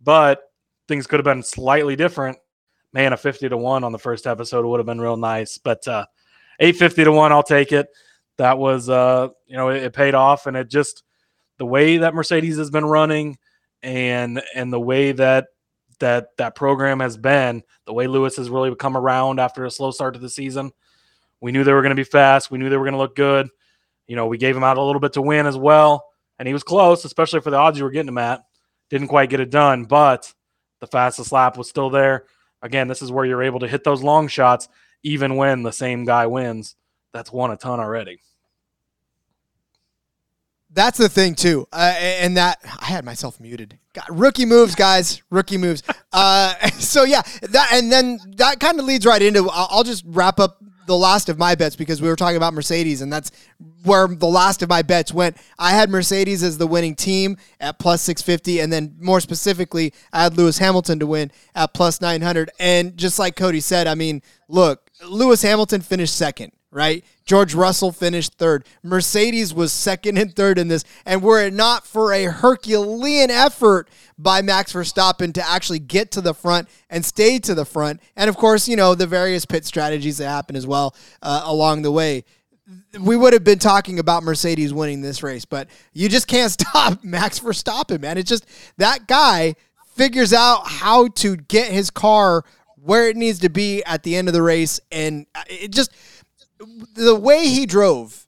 [0.00, 0.42] but
[0.88, 2.38] things could have been slightly different.
[2.92, 5.58] Man, a 50 to 1 on the first episode would have been real nice.
[5.58, 6.06] But uh
[6.58, 7.88] 850 to 1, I'll take it.
[8.38, 11.02] That was uh, you know, it, it paid off and it just
[11.58, 13.38] the way that Mercedes has been running
[13.82, 15.48] and and the way that
[15.98, 19.90] that that program has been, the way Lewis has really come around after a slow
[19.90, 20.70] start to the season.
[21.40, 22.50] We knew they were going to be fast.
[22.50, 23.48] We knew they were going to look good.
[24.06, 26.06] You know, we gave him out a little bit to win as well,
[26.38, 28.44] and he was close, especially for the odds you were getting him at.
[28.88, 30.32] Didn't quite get it done, but
[30.80, 32.24] the fastest lap was still there.
[32.62, 34.68] Again, this is where you're able to hit those long shots,
[35.02, 36.76] even when the same guy wins.
[37.12, 38.20] That's won a ton already.
[40.70, 43.78] That's the thing too, uh, and that I had myself muted.
[43.94, 45.22] God, rookie moves, guys.
[45.30, 45.82] Rookie moves.
[46.12, 49.48] Uh, so yeah, that and then that kind of leads right into.
[49.48, 52.54] I'll, I'll just wrap up the last of my bets because we were talking about
[52.54, 53.30] Mercedes, and that's
[53.82, 55.36] where the last of my bets went.
[55.58, 59.92] I had Mercedes as the winning team at plus six fifty, and then more specifically,
[60.12, 62.50] I had Lewis Hamilton to win at plus nine hundred.
[62.58, 67.04] And just like Cody said, I mean, look, Lewis Hamilton finished second right?
[67.24, 68.66] George Russell finished third.
[68.82, 70.84] Mercedes was second and third in this.
[71.04, 76.20] And were it not for a Herculean effort by Max Verstappen to actually get to
[76.20, 79.64] the front and stay to the front, and of course, you know, the various pit
[79.64, 82.24] strategies that happen as well uh, along the way.
[82.98, 87.04] We would have been talking about Mercedes winning this race, but you just can't stop
[87.04, 88.18] Max Verstappen, man.
[88.18, 88.46] It's just
[88.78, 89.54] that guy
[89.94, 92.44] figures out how to get his car
[92.86, 95.92] where it needs to be at the end of the race, and it just
[96.94, 98.26] the way he drove,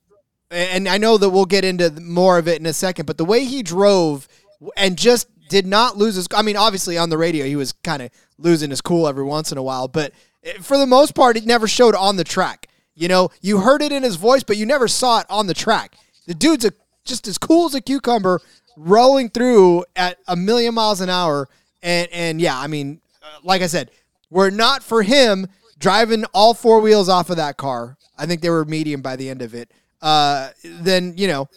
[0.50, 3.24] and I know that we'll get into more of it in a second, but the
[3.24, 4.28] way he drove
[4.76, 6.28] and just did not lose his.
[6.34, 9.52] I mean, obviously on the radio he was kind of losing his cool every once
[9.52, 10.12] in a while, but
[10.60, 12.68] for the most part, it never showed on the track.
[12.94, 15.54] You know, you heard it in his voice, but you never saw it on the
[15.54, 15.96] track.
[16.26, 16.72] The dude's a,
[17.04, 18.40] just as cool as a cucumber,
[18.76, 21.48] rolling through at a million miles an hour,
[21.82, 23.90] and and yeah, I mean, uh, like I said,
[24.30, 25.46] were not for him
[25.78, 29.30] driving all four wheels off of that car, I think they were medium by the
[29.30, 29.70] end of it.
[30.02, 31.48] Uh, then you know,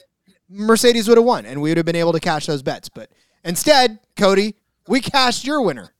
[0.49, 2.89] Mercedes would have won, and we would have been able to cash those bets.
[2.89, 3.09] But
[3.43, 4.55] instead, Cody,
[4.87, 5.93] we cashed your winner.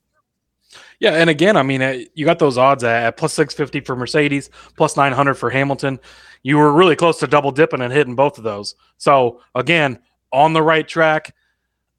[0.99, 3.95] Yeah, and again, I mean, uh, you got those odds at, plus six fifty for
[3.95, 5.99] Mercedes, plus nine hundred for Hamilton.
[6.43, 8.75] You were really close to double dipping and hitting both of those.
[8.97, 9.99] So again,
[10.31, 11.35] on the right track.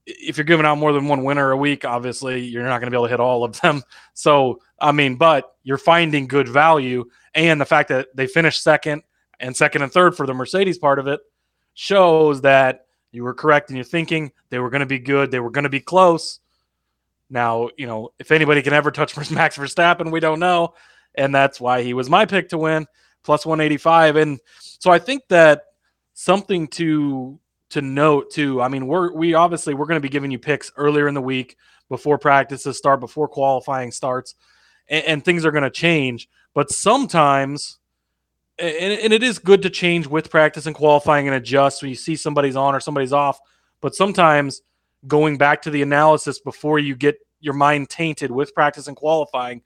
[0.07, 2.91] If you're giving out more than one winner a week, obviously you're not going to
[2.91, 3.83] be able to hit all of them.
[4.15, 9.03] So I mean, but you're finding good value, and the fact that they finished second
[9.41, 11.21] and second and third for the Mercedes part of it
[11.75, 14.33] shows that You were correct in your thinking.
[14.49, 15.31] They were going to be good.
[15.31, 16.41] They were going to be close.
[17.29, 20.75] Now, you know, if anybody can ever touch Max Verstappen, we don't know.
[21.15, 22.87] And that's why he was my pick to win,
[23.23, 24.17] plus 185.
[24.17, 25.63] And so I think that
[26.15, 27.39] something to
[27.73, 28.61] to note too.
[28.61, 31.23] I mean, we're we obviously we're going to be giving you picks earlier in the
[31.23, 31.57] week
[31.89, 34.35] before practices start, before qualifying starts,
[34.89, 36.29] and, and things are going to change.
[36.55, 37.79] But sometimes,
[38.59, 41.97] and, and it is good to change with practice and qualifying and adjust when you
[41.97, 43.39] see somebody's on or somebody's off.
[43.81, 44.63] But sometimes
[45.07, 49.63] going back to the analysis before you get your mind tainted with practice and qualifying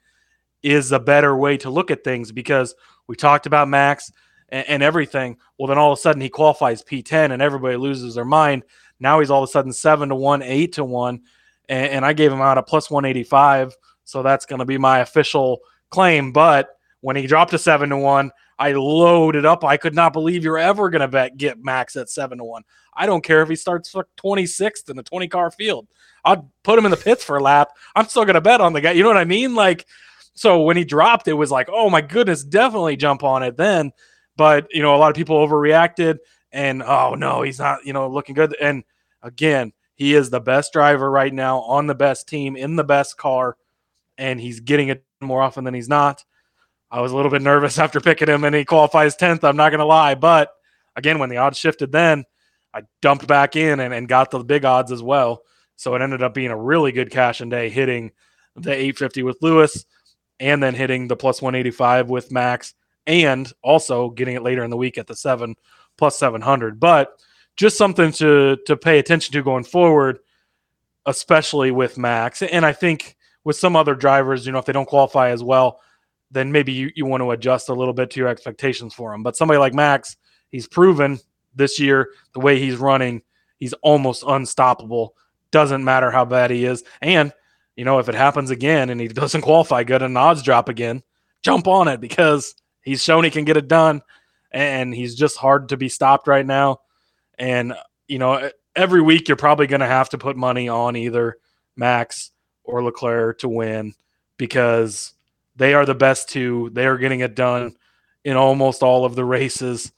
[0.62, 2.74] is a better way to look at things because
[3.06, 4.10] we talked about Max
[4.48, 5.36] and, and, everything.
[5.58, 8.64] Well, then all of a sudden he qualifies P10 and everybody loses their mind.
[9.00, 11.22] Now he's all of a sudden seven to one, eight to one,
[11.68, 13.74] and, and I gave him out a plus 185.
[14.04, 16.32] So that's going to be my official claim.
[16.32, 16.68] But
[17.00, 19.64] when he dropped to seven to one, I loaded up.
[19.64, 22.62] I could not believe you're ever going to bet get Max at seven to one.
[22.94, 25.86] I don't care if he starts 26th in the 20 car field.
[26.24, 27.68] I'd put him in the pits for a lap.
[27.94, 28.92] I'm still going to bet on the guy.
[28.92, 29.54] You know what I mean?
[29.54, 29.86] Like,
[30.34, 33.92] so when he dropped, it was like, oh my goodness, definitely jump on it then.
[34.36, 36.18] But, you know, a lot of people overreacted
[36.52, 38.56] and, oh no, he's not, you know, looking good.
[38.60, 38.84] And
[39.22, 43.16] again, he is the best driver right now on the best team in the best
[43.16, 43.56] car,
[44.18, 46.24] and he's getting it more often than he's not.
[46.90, 49.42] I was a little bit nervous after picking him and he qualifies 10th.
[49.44, 50.14] I'm not going to lie.
[50.14, 50.50] But
[50.94, 52.24] again, when the odds shifted then,
[52.72, 55.42] I dumped back in and, and got the big odds as well.
[55.76, 58.12] So it ended up being a really good cash and day hitting
[58.54, 59.84] the 850 with Lewis
[60.40, 62.74] and then hitting the plus 185 with Max
[63.06, 65.54] and also getting it later in the week at the 7
[65.96, 66.80] plus 700.
[66.80, 67.18] But
[67.56, 70.18] just something to to pay attention to going forward,
[71.06, 72.42] especially with Max.
[72.42, 75.80] And I think with some other drivers, you know, if they don't qualify as well,
[76.30, 79.22] then maybe you, you want to adjust a little bit to your expectations for him.
[79.22, 80.16] But somebody like Max,
[80.50, 81.18] he's proven
[81.54, 83.22] this year the way he's running,
[83.58, 85.14] he's almost unstoppable.
[85.52, 86.82] Doesn't matter how bad he is.
[87.00, 87.32] And,
[87.76, 91.02] you know, if it happens again and he doesn't qualify good and odds drop again,
[91.42, 92.54] jump on it because
[92.86, 94.00] he's shown he can get it done
[94.52, 96.78] and he's just hard to be stopped right now.
[97.36, 97.74] And,
[98.06, 101.36] you know, every week you're probably going to have to put money on either
[101.76, 102.30] Max
[102.62, 103.92] or Leclerc to win
[104.38, 105.12] because
[105.56, 106.70] they are the best two.
[106.72, 107.74] They are getting it done
[108.24, 109.90] in almost all of the races.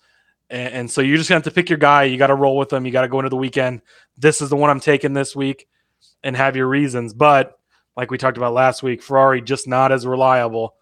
[0.48, 2.04] And, and so you just have to pick your guy.
[2.04, 2.86] You got to roll with them.
[2.86, 3.82] You got to go into the weekend.
[4.16, 5.68] This is the one I'm taking this week
[6.24, 7.12] and have your reasons.
[7.12, 7.58] But
[7.98, 10.74] like we talked about last week, Ferrari just not as reliable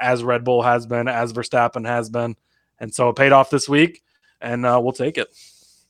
[0.00, 2.36] as Red Bull has been, as Verstappen has been.
[2.78, 4.02] And so it paid off this week,
[4.40, 5.28] and uh, we'll take it.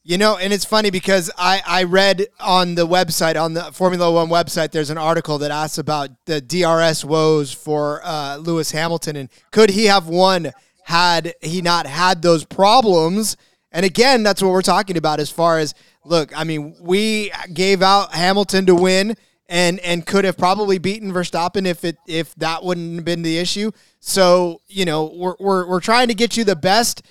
[0.07, 4.13] You know, and it's funny because I, I read on the website, on the Formula
[4.13, 9.17] One website, there's an article that asks about the DRS woes for uh, Lewis Hamilton
[9.17, 10.53] and could he have won
[10.85, 13.39] had he not had those problems?
[13.73, 15.73] And again, that's what we're talking about as far as
[16.05, 19.17] look, I mean, we gave out Hamilton to win
[19.49, 23.39] and and could have probably beaten Verstappen if it if that wouldn't have been the
[23.39, 23.71] issue.
[24.01, 27.03] So, you know, we're we're, we're trying to get you the best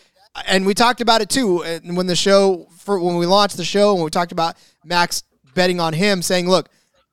[0.47, 3.93] and we talked about it too when the show for when we launched the show
[3.93, 6.69] and we talked about Max betting on him, saying, "Look,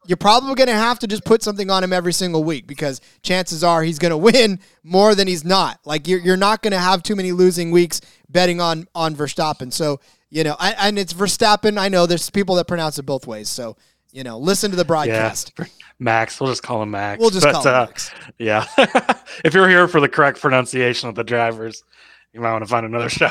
[0.06, 3.00] you're probably going to have to just put something on him every single week because
[3.22, 5.78] chances are he's going to win more than he's not.
[5.84, 9.72] Like you're you're not going to have too many losing weeks betting on on Verstappen.
[9.72, 11.78] So you know, I, and it's Verstappen.
[11.78, 13.48] I know there's people that pronounce it both ways.
[13.48, 13.76] So
[14.12, 15.52] you know, listen to the broadcast.
[15.58, 15.66] Yeah.
[15.98, 17.20] Max, we'll just call him Max.
[17.20, 18.10] We'll just but, call him uh, Max.
[18.38, 18.64] Yeah,
[19.44, 21.84] if you're here for the correct pronunciation of the drivers,
[22.32, 23.30] you might want to find another show.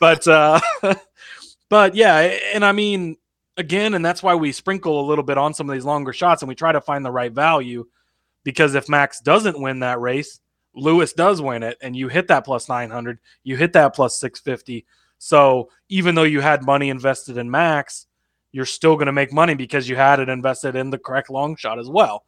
[0.00, 0.60] but uh,
[1.68, 2.18] but yeah,
[2.54, 3.16] and I mean
[3.56, 6.42] again, and that's why we sprinkle a little bit on some of these longer shots
[6.42, 7.86] and we try to find the right value.
[8.44, 10.40] Because if Max doesn't win that race,
[10.74, 14.86] Lewis does win it, and you hit that plus 900, you hit that plus 650.
[15.18, 18.06] So even though you had money invested in Max,
[18.52, 21.56] you're still going to make money because you had it invested in the correct long
[21.56, 22.24] shot as well.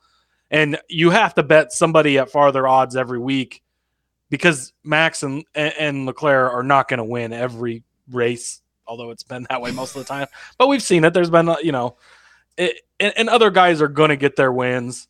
[0.51, 3.63] And you have to bet somebody at farther odds every week
[4.31, 9.47] because Max and and Leclerc are not going to win every race, although it's been
[9.49, 10.27] that way most of the time.
[10.59, 11.13] But we've seen it.
[11.15, 11.97] There's been uh, you know,
[12.57, 15.09] it, and, other guys are going to get their wins,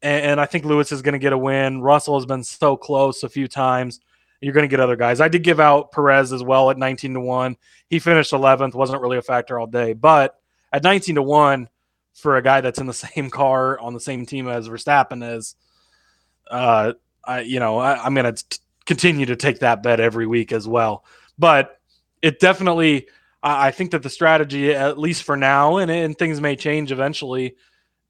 [0.00, 1.80] and, and I think Lewis is going to get a win.
[1.80, 4.00] Russell has been so close a few times.
[4.40, 5.20] You're going to get other guys.
[5.20, 7.56] I did give out Perez as well at 19 to one.
[7.88, 8.74] He finished 11th.
[8.74, 10.41] wasn't really a factor all day, but
[10.72, 11.68] at 19 to one
[12.14, 15.54] for a guy that's in the same car on the same team as Verstappen is.
[16.50, 16.92] Uh,
[17.24, 20.66] I, you know, I, am going to continue to take that bet every week as
[20.66, 21.04] well.
[21.38, 21.78] But
[22.20, 23.08] it definitely,
[23.42, 26.92] I, I think that the strategy, at least for now, and, and things may change
[26.92, 27.56] eventually,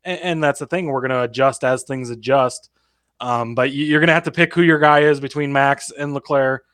[0.04, 2.70] and, and that's the thing, we're going to adjust as things adjust.
[3.20, 6.12] Um, but you're going to have to pick who your guy is between Max and
[6.12, 6.64] Leclerc.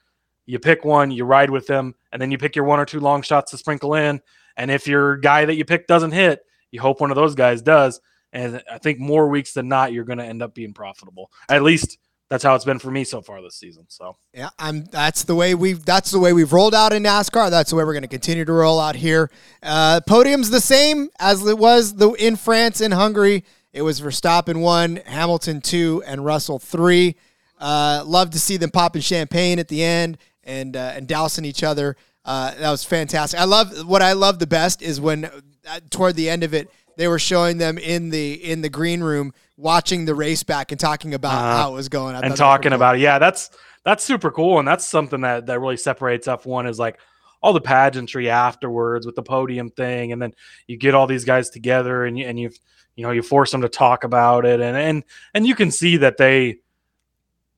[0.48, 3.00] You pick one, you ride with them, and then you pick your one or two
[3.00, 4.22] long shots to sprinkle in.
[4.56, 6.40] And if your guy that you pick doesn't hit,
[6.70, 8.00] you hope one of those guys does.
[8.32, 11.30] And I think more weeks than not, you're going to end up being profitable.
[11.50, 11.98] At least
[12.30, 13.84] that's how it's been for me so far this season.
[13.88, 14.84] So Yeah, I'm.
[14.84, 15.84] That's the way we've.
[15.84, 17.50] That's the way we've rolled out in NASCAR.
[17.50, 19.30] That's the way we're going to continue to roll out here.
[19.62, 23.44] Uh, podium's the same as it was the in France and Hungary.
[23.74, 27.16] It was Verstappen one, Hamilton two, and Russell three.
[27.58, 30.16] Uh, love to see them popping champagne at the end
[30.48, 31.96] and uh, and dousing each other.
[32.24, 33.38] Uh, that was fantastic.
[33.38, 36.68] I love what I love the best is when uh, toward the end of it
[36.96, 40.80] they were showing them in the in the green room watching the race back and
[40.80, 41.56] talking about Uh-huh.
[41.56, 42.14] how it was going.
[42.16, 42.76] I and talking cool.
[42.76, 43.50] about it, yeah, that's
[43.84, 46.98] that's super cool, and that's something that that really separates F1 is like
[47.40, 50.32] all the pageantry afterwards with the podium thing, and then
[50.66, 52.50] you get all these guys together, and you and you
[52.96, 55.96] you know you force them to talk about it, and and and you can see
[55.98, 56.58] that they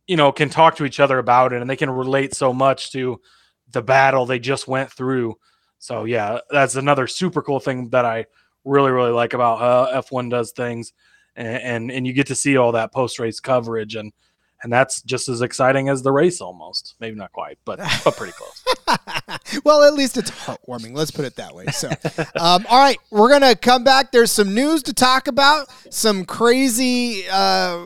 [0.06, 2.92] you know can talk to each other about it, and they can relate so much
[2.92, 3.20] to
[3.70, 5.36] the battle they just went through.
[5.78, 8.26] So yeah, that's another super cool thing that I
[8.64, 10.92] really really like about how F1 does things,
[11.36, 14.12] and and, and you get to see all that post race coverage and
[14.62, 18.34] and that's just as exciting as the race almost maybe not quite but but pretty
[18.34, 18.62] close
[19.64, 20.94] well, at least it's heartwarming.
[20.94, 21.66] Let's put it that way.
[21.66, 21.88] So,
[22.36, 24.12] um, all right, we're gonna come back.
[24.12, 25.68] There's some news to talk about.
[25.90, 27.24] Some crazy.
[27.30, 27.84] Uh,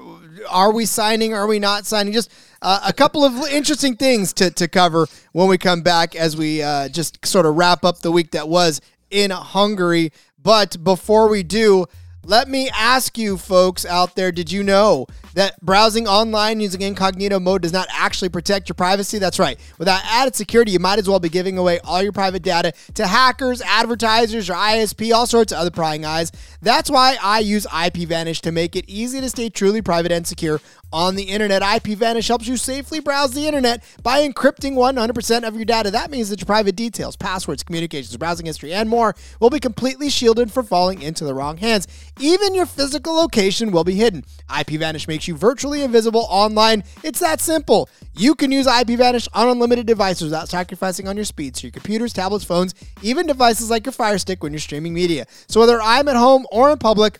[0.48, 1.34] are we signing?
[1.34, 2.12] Are we not signing?
[2.12, 2.30] Just
[2.62, 6.62] uh, a couple of interesting things to to cover when we come back as we
[6.62, 8.80] uh, just sort of wrap up the week that was
[9.10, 10.12] in Hungary.
[10.38, 11.86] But before we do.
[12.26, 17.38] Let me ask you, folks out there, did you know that browsing online using incognito
[17.38, 19.18] mode does not actually protect your privacy?
[19.18, 19.58] That's right.
[19.78, 23.06] Without added security, you might as well be giving away all your private data to
[23.06, 26.32] hackers, advertisers, your ISP, all sorts of other prying eyes.
[26.62, 30.62] That's why I use IPVanish to make it easy to stay truly private and secure
[30.94, 31.60] on the internet.
[31.60, 35.90] IPVanish helps you safely browse the internet by encrypting 100% of your data.
[35.90, 40.08] That means that your private details, passwords, communications, browsing history, and more will be completely
[40.08, 41.88] shielded from falling into the wrong hands.
[42.20, 44.24] Even your physical location will be hidden.
[44.48, 46.84] IPVanish makes you virtually invisible online.
[47.02, 47.88] It's that simple.
[48.14, 51.56] You can use IPVanish on unlimited devices without sacrificing on your speed.
[51.56, 52.72] So your computers, tablets, phones,
[53.02, 55.26] even devices like your Fire Stick when you're streaming media.
[55.48, 57.18] So whether I'm at home or in public,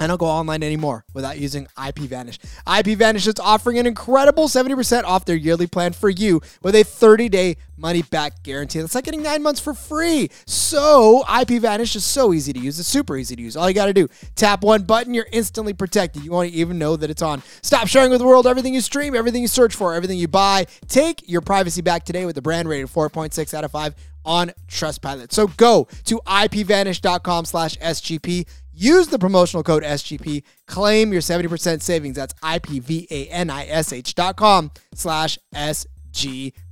[0.00, 2.38] I don't go online anymore without using IPVanish.
[2.66, 7.56] IPVanish is offering an incredible 70% off their yearly plan for you with a 30-day
[7.76, 8.80] money-back guarantee.
[8.80, 10.30] That's like getting nine months for free.
[10.46, 12.78] So IPVanish is so easy to use.
[12.78, 13.56] It's super easy to use.
[13.56, 16.24] All you got to do, tap one button, you're instantly protected.
[16.24, 17.42] You won't even know that it's on.
[17.62, 20.66] Stop sharing with the world everything you stream, everything you search for, everything you buy.
[20.88, 23.94] Take your privacy back today with the brand rated 4.6 out of 5
[24.24, 25.32] on Trustpilot.
[25.32, 28.46] So go to ipvanish.com slash SGP.
[28.80, 30.44] Use the promotional code SGP.
[30.68, 32.14] Claim your 70% savings.
[32.14, 36.62] That's IPVANISH dot com slash SGP.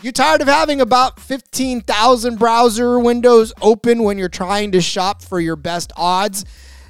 [0.00, 5.40] You tired of having about 15,000 browser windows open when you're trying to shop for
[5.40, 6.44] your best odds?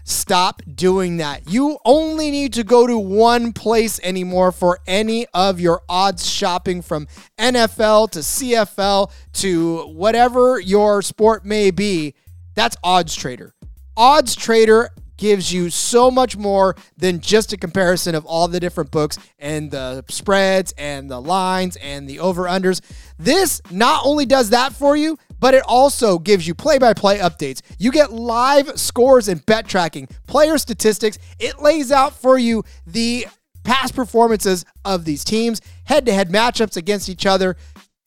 [0.04, 1.50] Stop doing that.
[1.50, 6.82] You only need to go to one place anymore for any of your odds shopping
[6.82, 12.14] from NFL to CFL to whatever your sport may be.
[12.58, 13.54] That's Odds Trader.
[13.96, 18.90] Odds Trader gives you so much more than just a comparison of all the different
[18.90, 22.80] books and the spreads and the lines and the over unders.
[23.16, 27.20] This not only does that for you, but it also gives you play by play
[27.20, 27.62] updates.
[27.78, 31.16] You get live scores and bet tracking, player statistics.
[31.38, 33.28] It lays out for you the
[33.62, 37.56] past performances of these teams, head to head matchups against each other,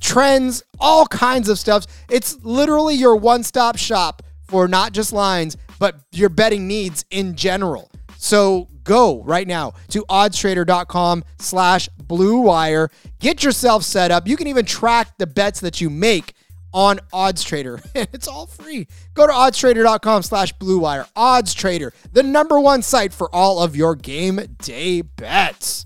[0.02, 1.86] trends, all kinds of stuff.
[2.10, 4.22] It's literally your one stop shop
[4.52, 7.90] for not just lines, but your betting needs in general.
[8.18, 12.90] So go right now to oddstrader.com slash blue wire.
[13.20, 14.28] Get yourself set up.
[14.28, 16.34] You can even track the bets that you make
[16.74, 17.82] on OddsTrader.
[18.14, 18.88] it's all free.
[19.14, 21.06] Go to oddstrader.com slash blue wire.
[21.16, 25.86] OddsTrader, the number one site for all of your game day bets.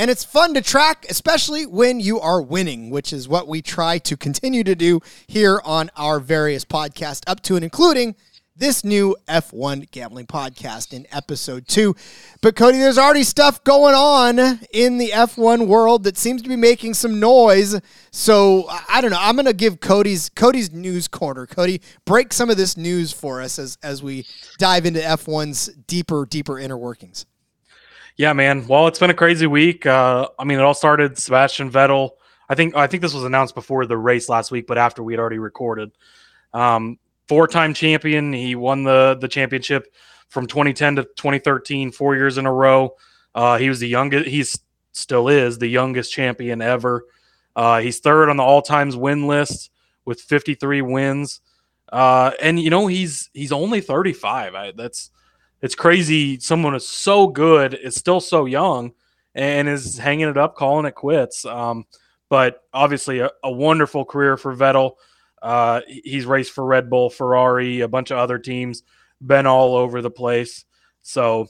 [0.00, 3.98] And it's fun to track, especially when you are winning, which is what we try
[3.98, 8.16] to continue to do here on our various podcasts, up to and including
[8.56, 11.94] this new F1 gambling podcast in episode two.
[12.40, 14.38] But Cody, there's already stuff going on
[14.72, 17.78] in the F1 world that seems to be making some noise.
[18.10, 19.18] So I don't know.
[19.20, 21.44] I'm gonna give Cody's Cody's news corner.
[21.44, 24.24] Cody, break some of this news for us as as we
[24.58, 27.26] dive into F1's deeper, deeper inner workings.
[28.20, 28.66] Yeah, man.
[28.66, 29.86] Well, it's been a crazy week.
[29.86, 32.10] Uh, I mean, it all started Sebastian Vettel.
[32.50, 35.14] I think I think this was announced before the race last week, but after we
[35.14, 35.90] had already recorded.
[36.52, 36.98] Um,
[37.28, 38.34] four-time champion.
[38.34, 39.94] He won the the championship
[40.28, 42.94] from 2010 to 2013, four years in a row.
[43.34, 44.28] Uh, he was the youngest.
[44.28, 44.54] He's
[44.92, 47.06] still is the youngest champion ever.
[47.56, 49.70] Uh, he's third on the all times win list
[50.04, 51.40] with 53 wins.
[51.90, 54.54] Uh, and you know he's he's only 35.
[54.54, 55.08] I, that's
[55.62, 56.38] it's crazy.
[56.38, 58.92] Someone is so good is still so young
[59.34, 61.44] and is hanging it up, calling it quits.
[61.44, 61.84] Um,
[62.28, 64.92] but obviously a, a, wonderful career for Vettel.
[65.42, 68.82] Uh, he's raced for Red Bull, Ferrari, a bunch of other teams,
[69.20, 70.64] been all over the place.
[71.02, 71.48] So,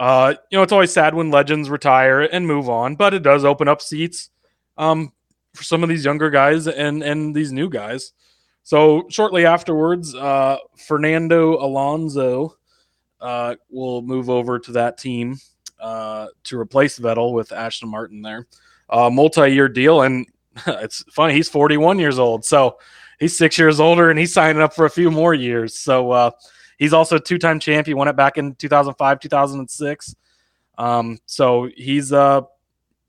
[0.00, 3.44] uh, you know, it's always sad when legends retire and move on, but it does
[3.44, 4.30] open up seats
[4.76, 5.12] um,
[5.54, 8.12] for some of these younger guys and and these new guys.
[8.62, 12.56] So shortly afterwards, uh, Fernando Alonso
[13.20, 15.36] uh, will move over to that team
[15.80, 18.46] uh, to replace Vettel with Aston Martin there.
[18.88, 20.26] Uh, multi-year deal, and
[20.66, 22.78] it's funny he's 41 years old, so
[23.18, 25.78] he's six years older, and he's signing up for a few more years.
[25.78, 26.30] So uh,
[26.78, 27.86] he's also a two-time champ.
[27.86, 30.16] He won it back in 2005, 2006.
[30.78, 32.42] Um, so he's uh,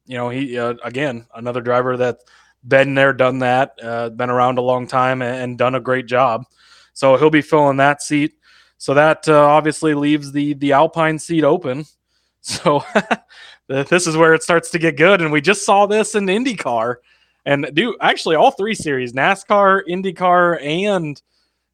[0.08, 2.24] you know, he uh, again another driver that's
[2.68, 6.08] been there, done that, uh, been around a long time, and, and done a great
[6.08, 6.46] job.
[6.94, 8.34] So he'll be filling that seat.
[8.78, 11.86] So that uh, obviously leaves the the Alpine seat open.
[12.42, 12.82] So
[13.68, 15.22] this is where it starts to get good.
[15.22, 16.98] And we just saw this in IndyCar.
[17.46, 21.22] And do actually all three series, NASCAR, IndyCar, and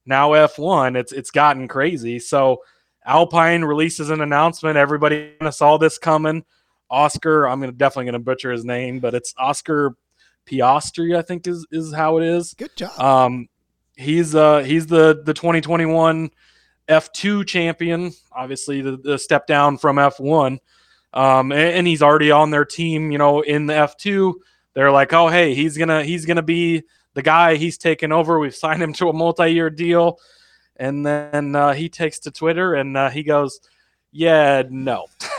[0.05, 2.17] now F1, it's it's gotten crazy.
[2.17, 2.63] So
[3.05, 4.77] Alpine releases an announcement.
[4.77, 6.43] Everybody saw this coming.
[6.89, 9.95] Oscar, I'm gonna definitely gonna butcher his name, but it's Oscar
[10.45, 12.53] Piastri, I think is is how it is.
[12.53, 12.99] Good job.
[12.99, 13.47] Um,
[13.95, 16.29] he's uh he's the the 2021
[16.87, 20.59] F2 champion, obviously the, the step down from F1.
[21.13, 24.33] Um, and, and, he's already on their team, you know, in the F2.
[24.73, 27.55] They're like, oh, hey, he's gonna he's gonna be the guy.
[27.55, 28.39] He's taken over.
[28.39, 30.19] We've signed him to a multi-year deal.
[30.77, 33.59] And then uh, he takes to Twitter and uh, he goes,
[34.11, 35.05] "Yeah, no,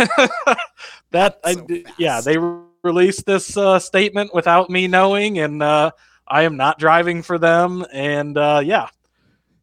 [1.11, 5.90] that so I, yeah." They re- released this uh, statement without me knowing, and uh,
[6.28, 7.84] I am not driving for them.
[7.92, 8.88] And uh, yeah,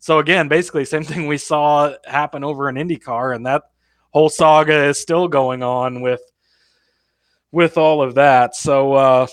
[0.02, 3.62] so again, basically same thing we saw happen over in IndyCar, and that
[4.10, 6.22] whole saga is still going on with
[7.52, 8.56] with all of that.
[8.56, 9.28] So uh,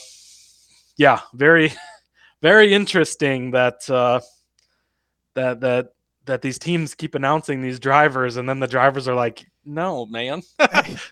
[0.99, 1.73] yeah, very
[2.43, 4.21] very interesting that uh,
[5.35, 5.89] that that
[6.27, 10.43] that these teams keep announcing these drivers, and then the drivers are like, "No, man,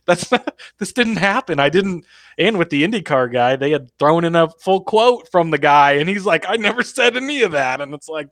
[0.06, 1.60] that's not, this didn't happen.
[1.60, 2.04] I didn't."
[2.36, 5.92] And with the IndyCar guy, they had thrown in a full quote from the guy,
[5.92, 8.28] and he's like, "I never said any of that," and it's like,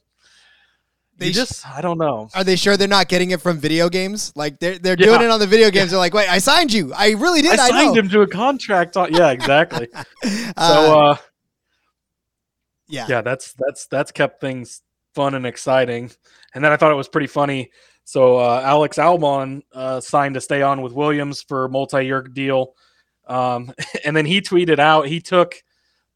[1.16, 2.28] they just I don't know.
[2.34, 4.32] Are they sure they're not getting it from video games?
[4.34, 5.06] Like they're they're yeah.
[5.06, 5.86] doing it on the video games.
[5.86, 5.90] Yeah.
[5.90, 6.92] They're like, wait, I signed you.
[6.92, 7.58] I really did.
[7.58, 8.00] I, I signed know.
[8.00, 8.96] him to a contract.
[8.96, 9.88] On, yeah, exactly.
[10.24, 11.16] so uh,
[12.88, 14.82] yeah, yeah, that's that's that's kept things
[15.14, 16.10] fun and exciting.
[16.54, 17.70] And then I thought it was pretty funny.
[18.04, 22.74] So uh, Alex Albon uh, signed to stay on with Williams for a multi-year deal,
[23.26, 23.72] um,
[24.04, 25.62] and then he tweeted out he took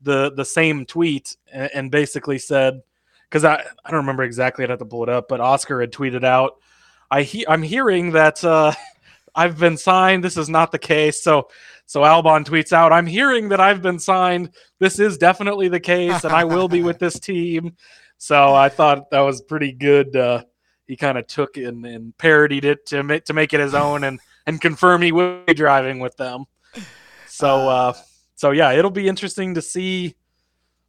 [0.01, 2.80] the the same tweet and, and basically said
[3.29, 4.64] because I, I don't remember exactly.
[4.64, 6.55] I'd have to pull it up, but Oscar had tweeted out,
[7.11, 8.72] I he, I'm hearing that uh,
[9.35, 10.24] I've been signed.
[10.24, 11.22] This is not the case.
[11.22, 11.49] So
[11.87, 14.51] so Albon tweets out, I'm hearing that I've been signed.
[14.79, 17.76] This is definitely the case, and I will be with this team.
[18.20, 20.16] So I thought that was pretty good.
[20.16, 20.43] Uh,
[20.89, 24.03] he kind of took and, and parodied it to make to make it his own
[24.03, 26.47] and and confirm he will be driving with them.
[27.29, 27.93] So uh,
[28.35, 30.16] so yeah, it'll be interesting to see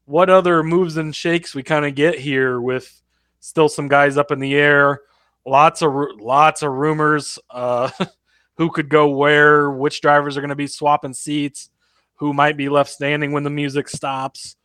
[0.10, 2.99] what other moves and shakes we kind of get here with
[3.39, 5.01] still some guys up in the air.
[5.45, 7.38] Lots of lots of rumors.
[7.47, 7.91] Uh,
[8.57, 9.70] who could go where?
[9.70, 11.70] Which drivers are going to be swapping seats?
[12.16, 14.55] Who might be left standing when the music stops?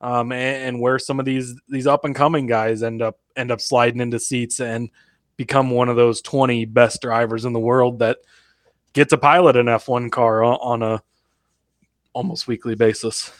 [0.00, 3.50] Um, and, and where some of these these up and coming guys end up end
[3.50, 4.88] up sliding into seats and
[5.36, 8.16] become one of those 20 best drivers in the world that
[8.94, 11.02] get to pilot an F1 car on a
[12.14, 13.30] almost weekly basis.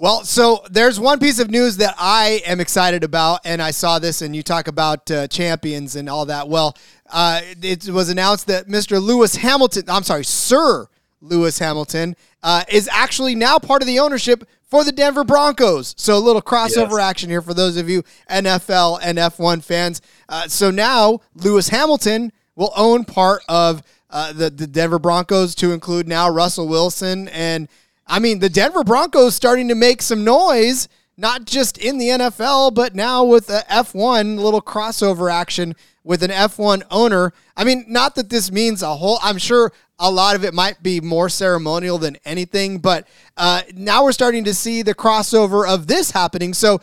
[0.00, 3.98] Well, so there's one piece of news that I am excited about, and I saw
[3.98, 6.48] this, and you talk about uh, champions and all that.
[6.48, 6.74] Well,
[7.10, 8.98] uh, it was announced that Mr.
[8.98, 10.86] Lewis Hamilton, I'm sorry, Sir
[11.20, 15.94] Lewis Hamilton, uh, is actually now part of the ownership for the Denver Broncos.
[15.98, 17.00] So a little crossover yes.
[17.00, 20.00] action here for those of you NFL and F1 fans.
[20.30, 25.72] Uh, so now Lewis Hamilton will own part of uh, the, the Denver Broncos to
[25.72, 27.68] include now Russell Wilson and
[28.10, 32.74] I mean, the Denver Broncos starting to make some noise, not just in the NFL,
[32.74, 37.32] but now with a F1 little crossover action with an F1 owner.
[37.56, 40.82] I mean, not that this means a whole, I'm sure a lot of it might
[40.82, 43.06] be more ceremonial than anything, but
[43.36, 46.52] uh, now we're starting to see the crossover of this happening.
[46.52, 46.80] So,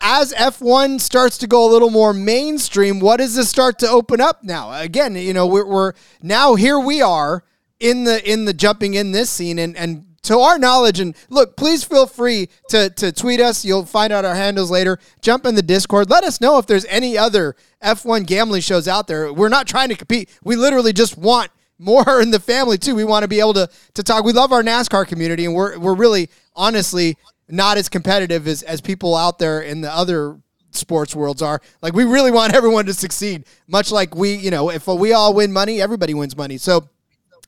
[0.00, 4.20] as F1 starts to go a little more mainstream, what does this start to open
[4.20, 4.72] up now?
[4.80, 7.42] Again, you know, we're, we're now here we are
[7.80, 11.56] in the in the jumping in this scene and and to our knowledge, and look,
[11.56, 13.64] please feel free to to tweet us.
[13.64, 14.98] You'll find out our handles later.
[15.20, 16.10] Jump in the Discord.
[16.10, 19.32] Let us know if there's any other F1 gambling shows out there.
[19.32, 20.28] We're not trying to compete.
[20.42, 22.94] We literally just want more in the family too.
[22.94, 24.24] We want to be able to to talk.
[24.24, 27.16] We love our NASCAR community, and we're we're really honestly
[27.48, 30.40] not as competitive as as people out there in the other
[30.72, 31.60] sports worlds are.
[31.80, 33.44] Like we really want everyone to succeed.
[33.66, 36.58] Much like we, you know, if we all win money, everybody wins money.
[36.58, 36.88] So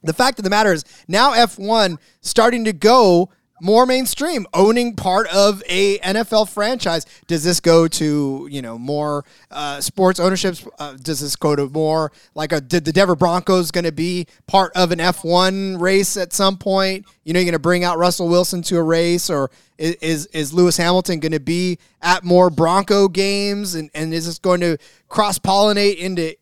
[0.02, 3.30] the fact of the matter is now F1 starting to go
[3.60, 7.04] more mainstream, owning part of a NFL franchise.
[7.26, 10.66] Does this go to you know more uh, sports ownerships?
[10.78, 14.26] Uh, does this go to more like a did the Denver Broncos going to be
[14.46, 17.06] part of an F1 race at some point?
[17.24, 20.26] You know, you're going to bring out Russell Wilson to a race, or is is,
[20.26, 24.60] is Lewis Hamilton going to be at more Bronco games, and and is this going
[24.60, 24.78] to
[25.08, 26.34] cross pollinate into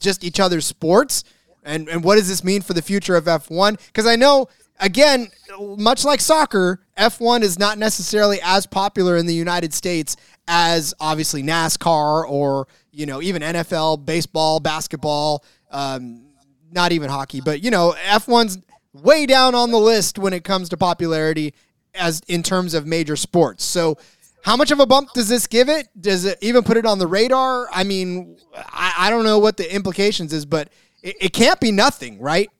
[0.00, 1.24] just each other's sports?
[1.66, 3.78] And and what does this mean for the future of F1?
[3.86, 4.48] Because I know
[4.80, 10.16] again, much like soccer, F1 is not necessarily as popular in the United States
[10.48, 16.26] as obviously NASCAR or you know even NFL, baseball, basketball, um,
[16.70, 18.58] not even hockey, but you know F1's
[18.92, 21.54] way down on the list when it comes to popularity
[21.94, 23.64] as in terms of major sports.
[23.64, 23.98] So.
[24.42, 25.88] How much of a bump does this give it?
[26.00, 27.66] Does it even put it on the radar?
[27.72, 30.68] I mean, I, I don't know what the implications is, but
[31.06, 32.50] it, it can't be nothing, right?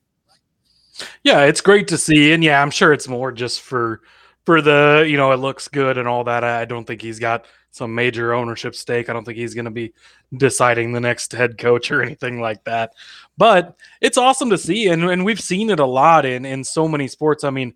[1.24, 4.00] Yeah, it's great to see, and yeah, I'm sure it's more just for
[4.44, 6.44] for the you know it looks good and all that.
[6.44, 9.10] I don't think he's got some major ownership stake.
[9.10, 9.92] I don't think he's going to be
[10.34, 12.92] deciding the next head coach or anything like that.
[13.36, 16.88] But it's awesome to see, and, and we've seen it a lot in in so
[16.88, 17.44] many sports.
[17.44, 17.74] I mean,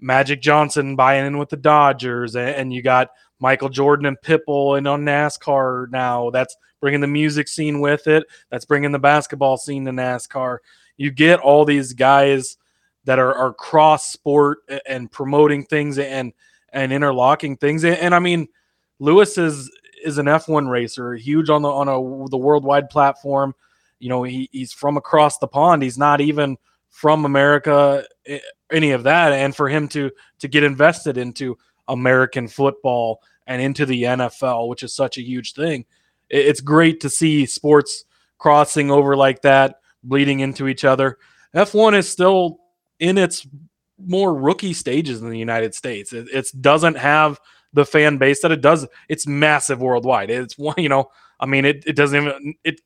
[0.00, 3.10] Magic Johnson buying in with the Dodgers, and, and you got
[3.44, 6.30] Michael Jordan and Pitbull and on NASCAR now.
[6.30, 8.24] That's bringing the music scene with it.
[8.50, 10.58] That's bringing the basketball scene to NASCAR
[10.96, 12.56] you get all these guys
[13.04, 16.32] that are, are cross sport and promoting things and
[16.72, 17.84] and interlocking things.
[17.84, 18.48] And, and, I mean,
[18.98, 19.70] Lewis is
[20.04, 23.54] is an F1 racer, huge on the on a the worldwide platform.
[23.98, 25.82] You know, he, he's from across the pond.
[25.82, 26.56] He's not even
[26.90, 28.38] from America, eh,
[28.70, 29.32] any of that.
[29.32, 34.82] And for him to to get invested into American football and into the NFL, which
[34.82, 35.84] is such a huge thing,
[36.30, 38.04] it's great to see sports
[38.38, 41.18] crossing over like that bleeding into each other.
[41.54, 42.60] F1 is still
[42.98, 43.46] in its
[43.98, 46.12] more rookie stages in the United States.
[46.12, 47.40] It, it doesn't have
[47.72, 48.86] the fan base that it does.
[49.08, 50.30] It's massive worldwide.
[50.30, 52.80] It's one, you know, I mean, it, it doesn't even, it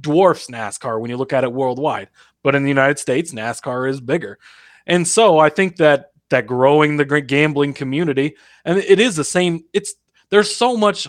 [0.00, 2.08] dwarfs NASCAR when you look at it worldwide.
[2.42, 4.38] But in the United States, NASCAR is bigger.
[4.86, 9.64] And so I think that that growing the gambling community, and it is the same,
[9.72, 9.94] it's,
[10.30, 11.06] there's so much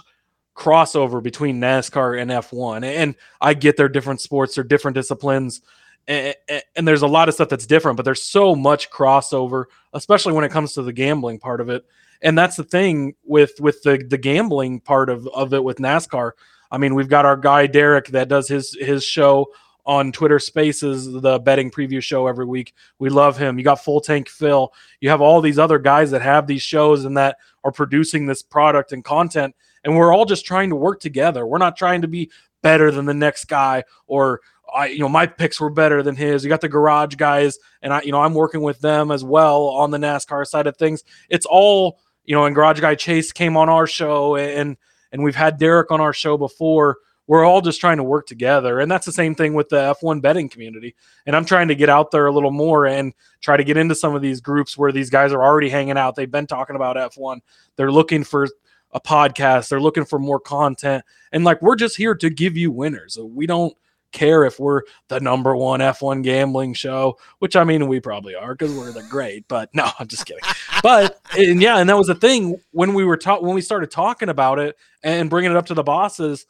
[0.55, 2.84] crossover between NASCAR and F1.
[2.84, 5.61] And I get they're different sports, they're different disciplines,
[6.07, 6.36] and,
[6.76, 10.43] and, there's a lot of stuff that's different, but there's so much crossover, especially when
[10.43, 11.84] it comes to the gambling part of it.
[12.22, 16.32] And that's the thing with with the the gambling part of, of it with NASCAR.
[16.72, 19.47] I mean, we've got our guy Derek that does his his show
[19.86, 22.74] on Twitter Spaces, the betting preview show every week.
[23.00, 23.58] We love him.
[23.58, 24.74] You got Full Tank Phil.
[25.00, 28.42] You have all these other guys that have these shows and that are producing this
[28.42, 29.56] product and content
[29.86, 31.46] and we're all just trying to work together.
[31.46, 32.32] We're not trying to be
[32.62, 34.42] better than the next guy or
[34.74, 36.44] I, you know, my picks were better than his.
[36.44, 39.68] You got the garage guys, and I, you know, I'm working with them as well
[39.68, 41.04] on the NASCAR side of things.
[41.30, 44.76] It's all, you know, and Garage Guy Chase came on our show, and
[45.12, 46.98] and we've had Derek on our show before.
[47.28, 50.21] We're all just trying to work together, and that's the same thing with the F1
[50.21, 50.95] betting community.
[51.26, 53.95] And I'm trying to get out there a little more and try to get into
[53.95, 56.15] some of these groups where these guys are already hanging out.
[56.15, 57.39] They've been talking about F1.
[57.76, 58.47] They're looking for
[58.91, 59.69] a podcast.
[59.69, 61.03] They're looking for more content.
[61.32, 63.17] And like we're just here to give you winners.
[63.19, 63.76] We don't
[64.15, 68.55] care if we're the number one F1 gambling show, which I mean we probably are
[68.55, 69.47] because we're the great.
[69.47, 70.43] But no, I'm just kidding.
[70.82, 73.91] but and yeah, and that was the thing when we were taught when we started
[73.91, 76.47] talking about it and bringing it up to the bosses.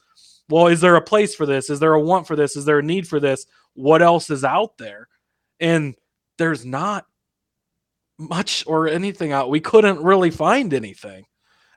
[0.50, 1.70] Well, is there a place for this?
[1.70, 2.56] Is there a want for this?
[2.56, 3.46] Is there a need for this?
[3.74, 5.08] What else is out there?
[5.60, 5.96] And
[6.38, 7.06] there's not
[8.18, 9.50] much or anything out.
[9.50, 11.26] We couldn't really find anything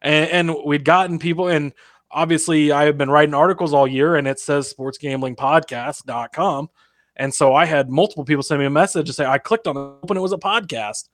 [0.02, 1.72] and, and we'd gotten people and
[2.10, 6.70] obviously I have been writing articles all year and it says sportsgamblingpodcast.com.
[7.16, 9.76] And so I had multiple people send me a message and say, I clicked on
[9.76, 11.08] it and it was a podcast.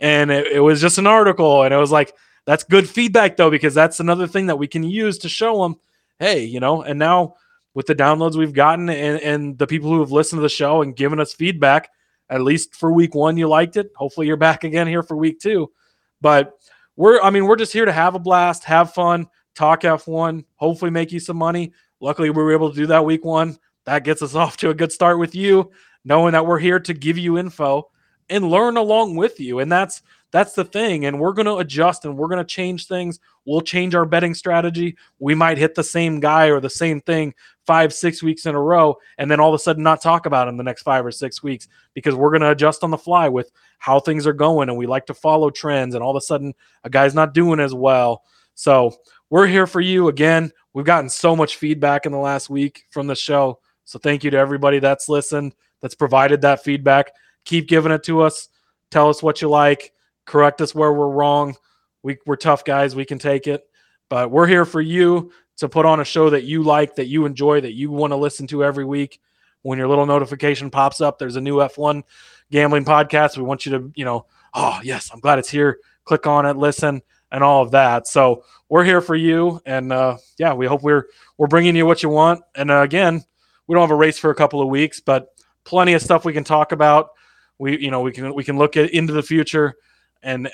[0.00, 1.62] And it, it, was just an article.
[1.62, 2.14] And it was like,
[2.46, 5.76] that's good feedback though, because that's another thing that we can use to show them,
[6.22, 7.34] hey, you know, and now
[7.74, 10.80] with the downloads we've gotten and, and the people who have listened to the show
[10.80, 11.90] and given us feedback,
[12.30, 13.90] at least for week one, you liked it.
[13.96, 15.72] Hopefully you're back again here for week two.
[16.20, 16.52] But
[16.94, 20.92] we're I mean, we're just here to have a blast, have fun, talk F1, hopefully
[20.92, 21.72] make you some money.
[21.98, 23.58] Luckily, we were able to do that week one.
[23.86, 25.72] That gets us off to a good start with you,
[26.04, 27.90] knowing that we're here to give you info
[28.28, 29.58] and learn along with you.
[29.58, 30.02] And that's
[30.32, 31.04] that's the thing.
[31.04, 33.20] And we're going to adjust and we're going to change things.
[33.44, 34.96] We'll change our betting strategy.
[35.18, 37.34] We might hit the same guy or the same thing
[37.66, 40.48] five, six weeks in a row, and then all of a sudden not talk about
[40.48, 43.28] him the next five or six weeks because we're going to adjust on the fly
[43.28, 44.68] with how things are going.
[44.68, 45.94] And we like to follow trends.
[45.94, 48.24] And all of a sudden, a guy's not doing as well.
[48.54, 48.96] So
[49.30, 50.50] we're here for you again.
[50.72, 53.60] We've gotten so much feedback in the last week from the show.
[53.84, 57.12] So thank you to everybody that's listened, that's provided that feedback.
[57.44, 58.48] Keep giving it to us.
[58.90, 59.92] Tell us what you like.
[60.24, 61.56] Correct us where we're wrong.
[62.02, 62.94] We, we're tough guys.
[62.94, 63.64] We can take it.
[64.08, 67.24] But we're here for you to put on a show that you like, that you
[67.24, 69.20] enjoy, that you want to listen to every week.
[69.62, 72.02] When your little notification pops up, there's a new F1
[72.50, 73.36] gambling podcast.
[73.36, 75.78] We want you to, you know, oh, yes, I'm glad it's here.
[76.04, 77.00] Click on it, listen,
[77.30, 78.08] and all of that.
[78.08, 79.60] So we're here for you.
[79.64, 81.06] And uh, yeah, we hope we're
[81.38, 82.42] we're bringing you what you want.
[82.54, 83.24] And uh, again,
[83.66, 85.28] we don't have a race for a couple of weeks, but
[85.64, 87.10] plenty of stuff we can talk about.
[87.58, 89.76] We, you know, we can we can look at into the future,
[90.22, 90.52] and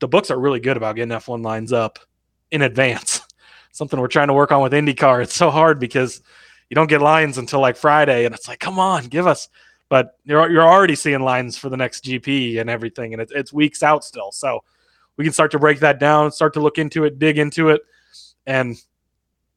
[0.00, 1.98] the books are really good about getting F1 lines up
[2.50, 3.20] in advance.
[3.72, 5.22] Something we're trying to work on with IndyCar.
[5.22, 6.22] It's so hard because
[6.70, 9.48] you don't get lines until like Friday, and it's like, come on, give us.
[9.88, 13.52] But you're you're already seeing lines for the next GP and everything, and it's it's
[13.52, 14.32] weeks out still.
[14.32, 14.60] So
[15.16, 17.82] we can start to break that down, start to look into it, dig into it,
[18.46, 18.76] and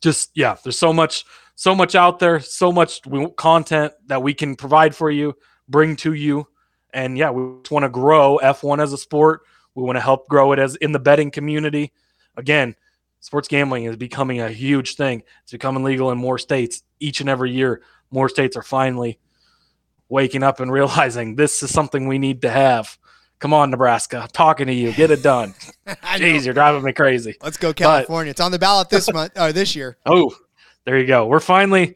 [0.01, 1.25] just yeah, there's so much
[1.55, 3.01] so much out there, so much
[3.35, 5.35] content that we can provide for you,
[5.67, 6.47] bring to you.
[6.93, 9.41] And yeah, we just want to grow F1 as a sport.
[9.75, 11.91] We want to help grow it as in the betting community.
[12.35, 12.75] Again,
[13.19, 15.23] sports gambling is becoming a huge thing.
[15.43, 17.81] It's becoming legal in more states each and every year.
[18.09, 19.19] More states are finally
[20.09, 22.97] waking up and realizing this is something we need to have.
[23.39, 24.21] Come on, Nebraska.
[24.23, 24.91] I'm talking to you.
[24.93, 25.53] Get it done.
[25.87, 27.35] Jeez, you're driving me crazy.
[27.43, 28.29] Let's go, California.
[28.29, 29.97] But, it's on the ballot this month or this year.
[30.07, 30.35] Oh,
[30.85, 31.27] there you go.
[31.27, 31.95] We're finally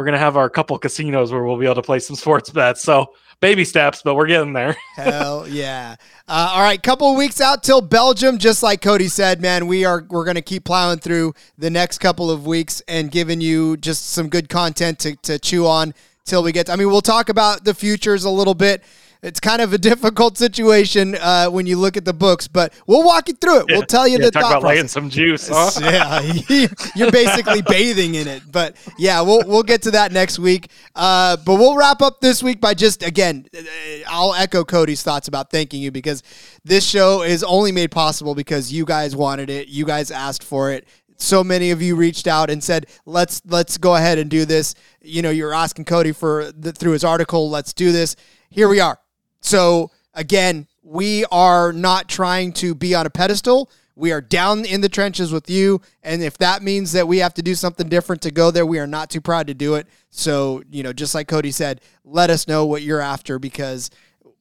[0.00, 2.82] we're gonna have our couple casinos where we'll be able to play some sports bets.
[2.82, 4.74] So baby steps, but we're getting there.
[4.96, 5.96] Hell yeah!
[6.26, 8.38] Uh, all right, couple weeks out till Belgium.
[8.38, 12.30] Just like Cody said, man, we are we're gonna keep plowing through the next couple
[12.30, 15.92] of weeks and giving you just some good content to to chew on
[16.24, 16.64] till we get.
[16.66, 18.82] To, I mean, we'll talk about the futures a little bit
[19.22, 23.04] it's kind of a difficult situation uh, when you look at the books, but we'll
[23.04, 23.66] walk you through it.
[23.68, 24.76] We'll tell you yeah, the talk thought about process.
[24.76, 25.48] laying some juice.
[25.48, 25.70] Huh?
[26.48, 26.66] yeah,
[26.96, 28.42] you're basically bathing in it.
[28.50, 30.70] But yeah, we'll we'll get to that next week.
[30.94, 33.60] Uh, but we'll wrap up this week by just again, uh,
[34.08, 36.22] I'll echo Cody's thoughts about thanking you because
[36.64, 40.72] this show is only made possible because you guys wanted it, you guys asked for
[40.72, 40.86] it
[41.18, 44.74] so many of you reached out and said let's let's go ahead and do this
[45.02, 48.16] you know you're asking cody for the, through his article let's do this
[48.48, 48.98] here we are
[49.40, 53.70] so again, we are not trying to be on a pedestal.
[53.94, 55.82] We are down in the trenches with you.
[56.02, 58.78] And if that means that we have to do something different to go there, we
[58.78, 59.86] are not too proud to do it.
[60.08, 63.90] So, you know, just like Cody said, let us know what you're after because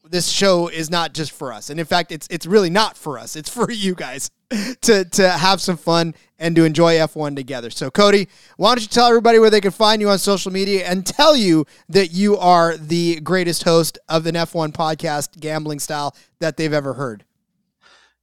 [0.09, 1.69] this show is not just for us.
[1.69, 3.35] And in fact, it's it's really not for us.
[3.35, 4.31] It's for you guys
[4.81, 7.69] to to have some fun and to enjoy F1 together.
[7.69, 8.27] So Cody,
[8.57, 11.35] why don't you tell everybody where they can find you on social media and tell
[11.35, 16.73] you that you are the greatest host of an F1 podcast gambling style that they've
[16.73, 17.25] ever heard.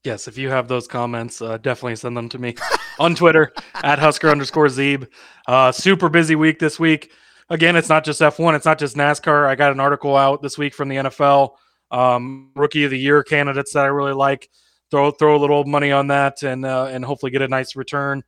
[0.02, 2.54] Yes, if you have those comments, uh, definitely send them to me
[2.98, 5.08] on Twitter at Husker underscore Zeeb.
[5.46, 7.10] Uh, super busy week this week.
[7.50, 9.46] Again, it's not just F1, it's not just NASCAR.
[9.46, 11.54] I got an article out this week from the NFL
[11.90, 14.48] um, rookie of the year candidates that I really like.
[14.90, 18.22] Throw throw a little money on that and uh, and hopefully get a nice return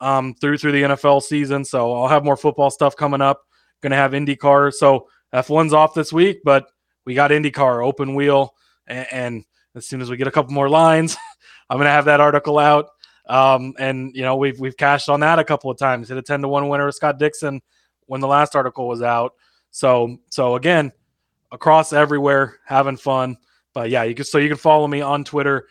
[0.00, 1.64] um, through through the NFL season.
[1.64, 3.42] So I'll have more football stuff coming up.
[3.80, 4.72] Going to have IndyCar.
[4.72, 6.66] So F1's off this week, but
[7.04, 8.54] we got IndyCar open wheel,
[8.86, 11.16] and, and as soon as we get a couple more lines,
[11.70, 12.88] I'm going to have that article out.
[13.26, 16.08] Um, and you know we've we've cashed on that a couple of times.
[16.08, 17.62] Hit a ten to one winner with Scott Dixon
[18.06, 19.32] when the last article was out.
[19.70, 20.92] So so again,
[21.50, 23.38] across everywhere, having fun.
[23.72, 25.66] But yeah, you can so you can follow me on Twitter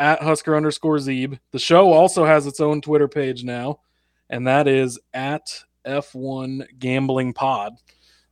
[0.00, 1.38] at Husker underscore Zeeb.
[1.52, 3.80] The show also has its own Twitter page now,
[4.30, 7.74] and that is at F1 Gambling Pod.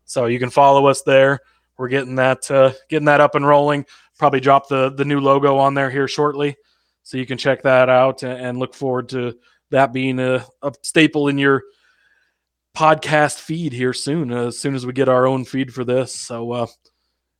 [0.07, 1.41] So you can follow us there.
[1.77, 3.85] We're getting that uh, getting that up and rolling.
[4.19, 6.57] Probably drop the the new logo on there here shortly,
[7.03, 9.37] so you can check that out and, look forward to
[9.71, 11.63] that being a, a staple in your
[12.75, 14.33] podcast feed here soon.
[14.33, 16.67] Uh, as soon as we get our own feed for this, so uh,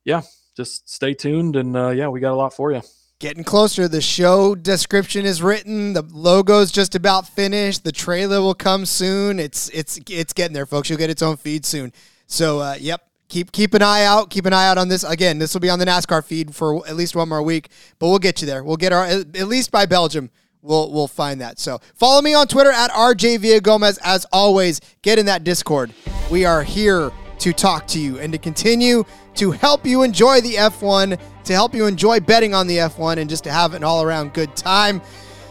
[0.05, 0.21] yeah,
[0.55, 2.81] just stay tuned and uh, yeah, we got a lot for you.
[3.19, 3.89] Getting closer.
[3.89, 5.91] The show description is written.
[5.91, 7.83] The logo's just about finished.
[7.83, 9.39] The trailer will come soon.
[9.39, 10.89] It's it's it's getting there, folks.
[10.89, 11.91] You'll get its own feed soon.
[12.27, 14.29] So, uh, yep, keep keep an eye out.
[14.29, 15.03] Keep an eye out on this.
[15.03, 17.67] Again, this will be on the NASCAR feed for at least one more week,
[17.99, 18.63] but we'll get you there.
[18.63, 20.29] We'll get our at least by Belgium.
[20.61, 21.59] We'll we'll find that.
[21.59, 23.99] So follow me on Twitter at RJ Gomez.
[24.01, 25.91] As always, get in that Discord.
[26.31, 29.03] We are here to talk to you and to continue
[29.35, 33.27] to help you enjoy the F1, to help you enjoy betting on the F1, and
[33.27, 35.01] just to have an all around good time.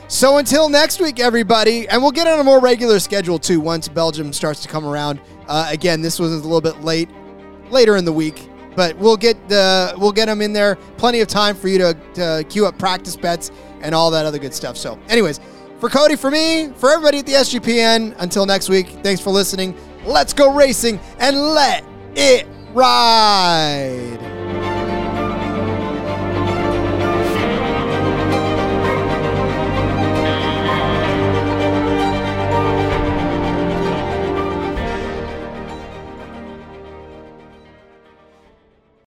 [0.07, 3.89] So until next week, everybody, and we'll get on a more regular schedule too once
[3.89, 5.21] Belgium starts to come around.
[5.49, 7.11] Uh, again, this was a little bit late,
[7.69, 10.77] later in the week, but we'll get the we'll get them in there.
[10.99, 14.39] Plenty of time for you to, to queue up practice bets and all that other
[14.39, 14.77] good stuff.
[14.77, 15.41] So, anyways,
[15.81, 19.77] for Cody, for me, for everybody at the SGPN, until next week, thanks for listening.
[20.07, 21.85] Let's go racing and let
[22.15, 24.38] it ride.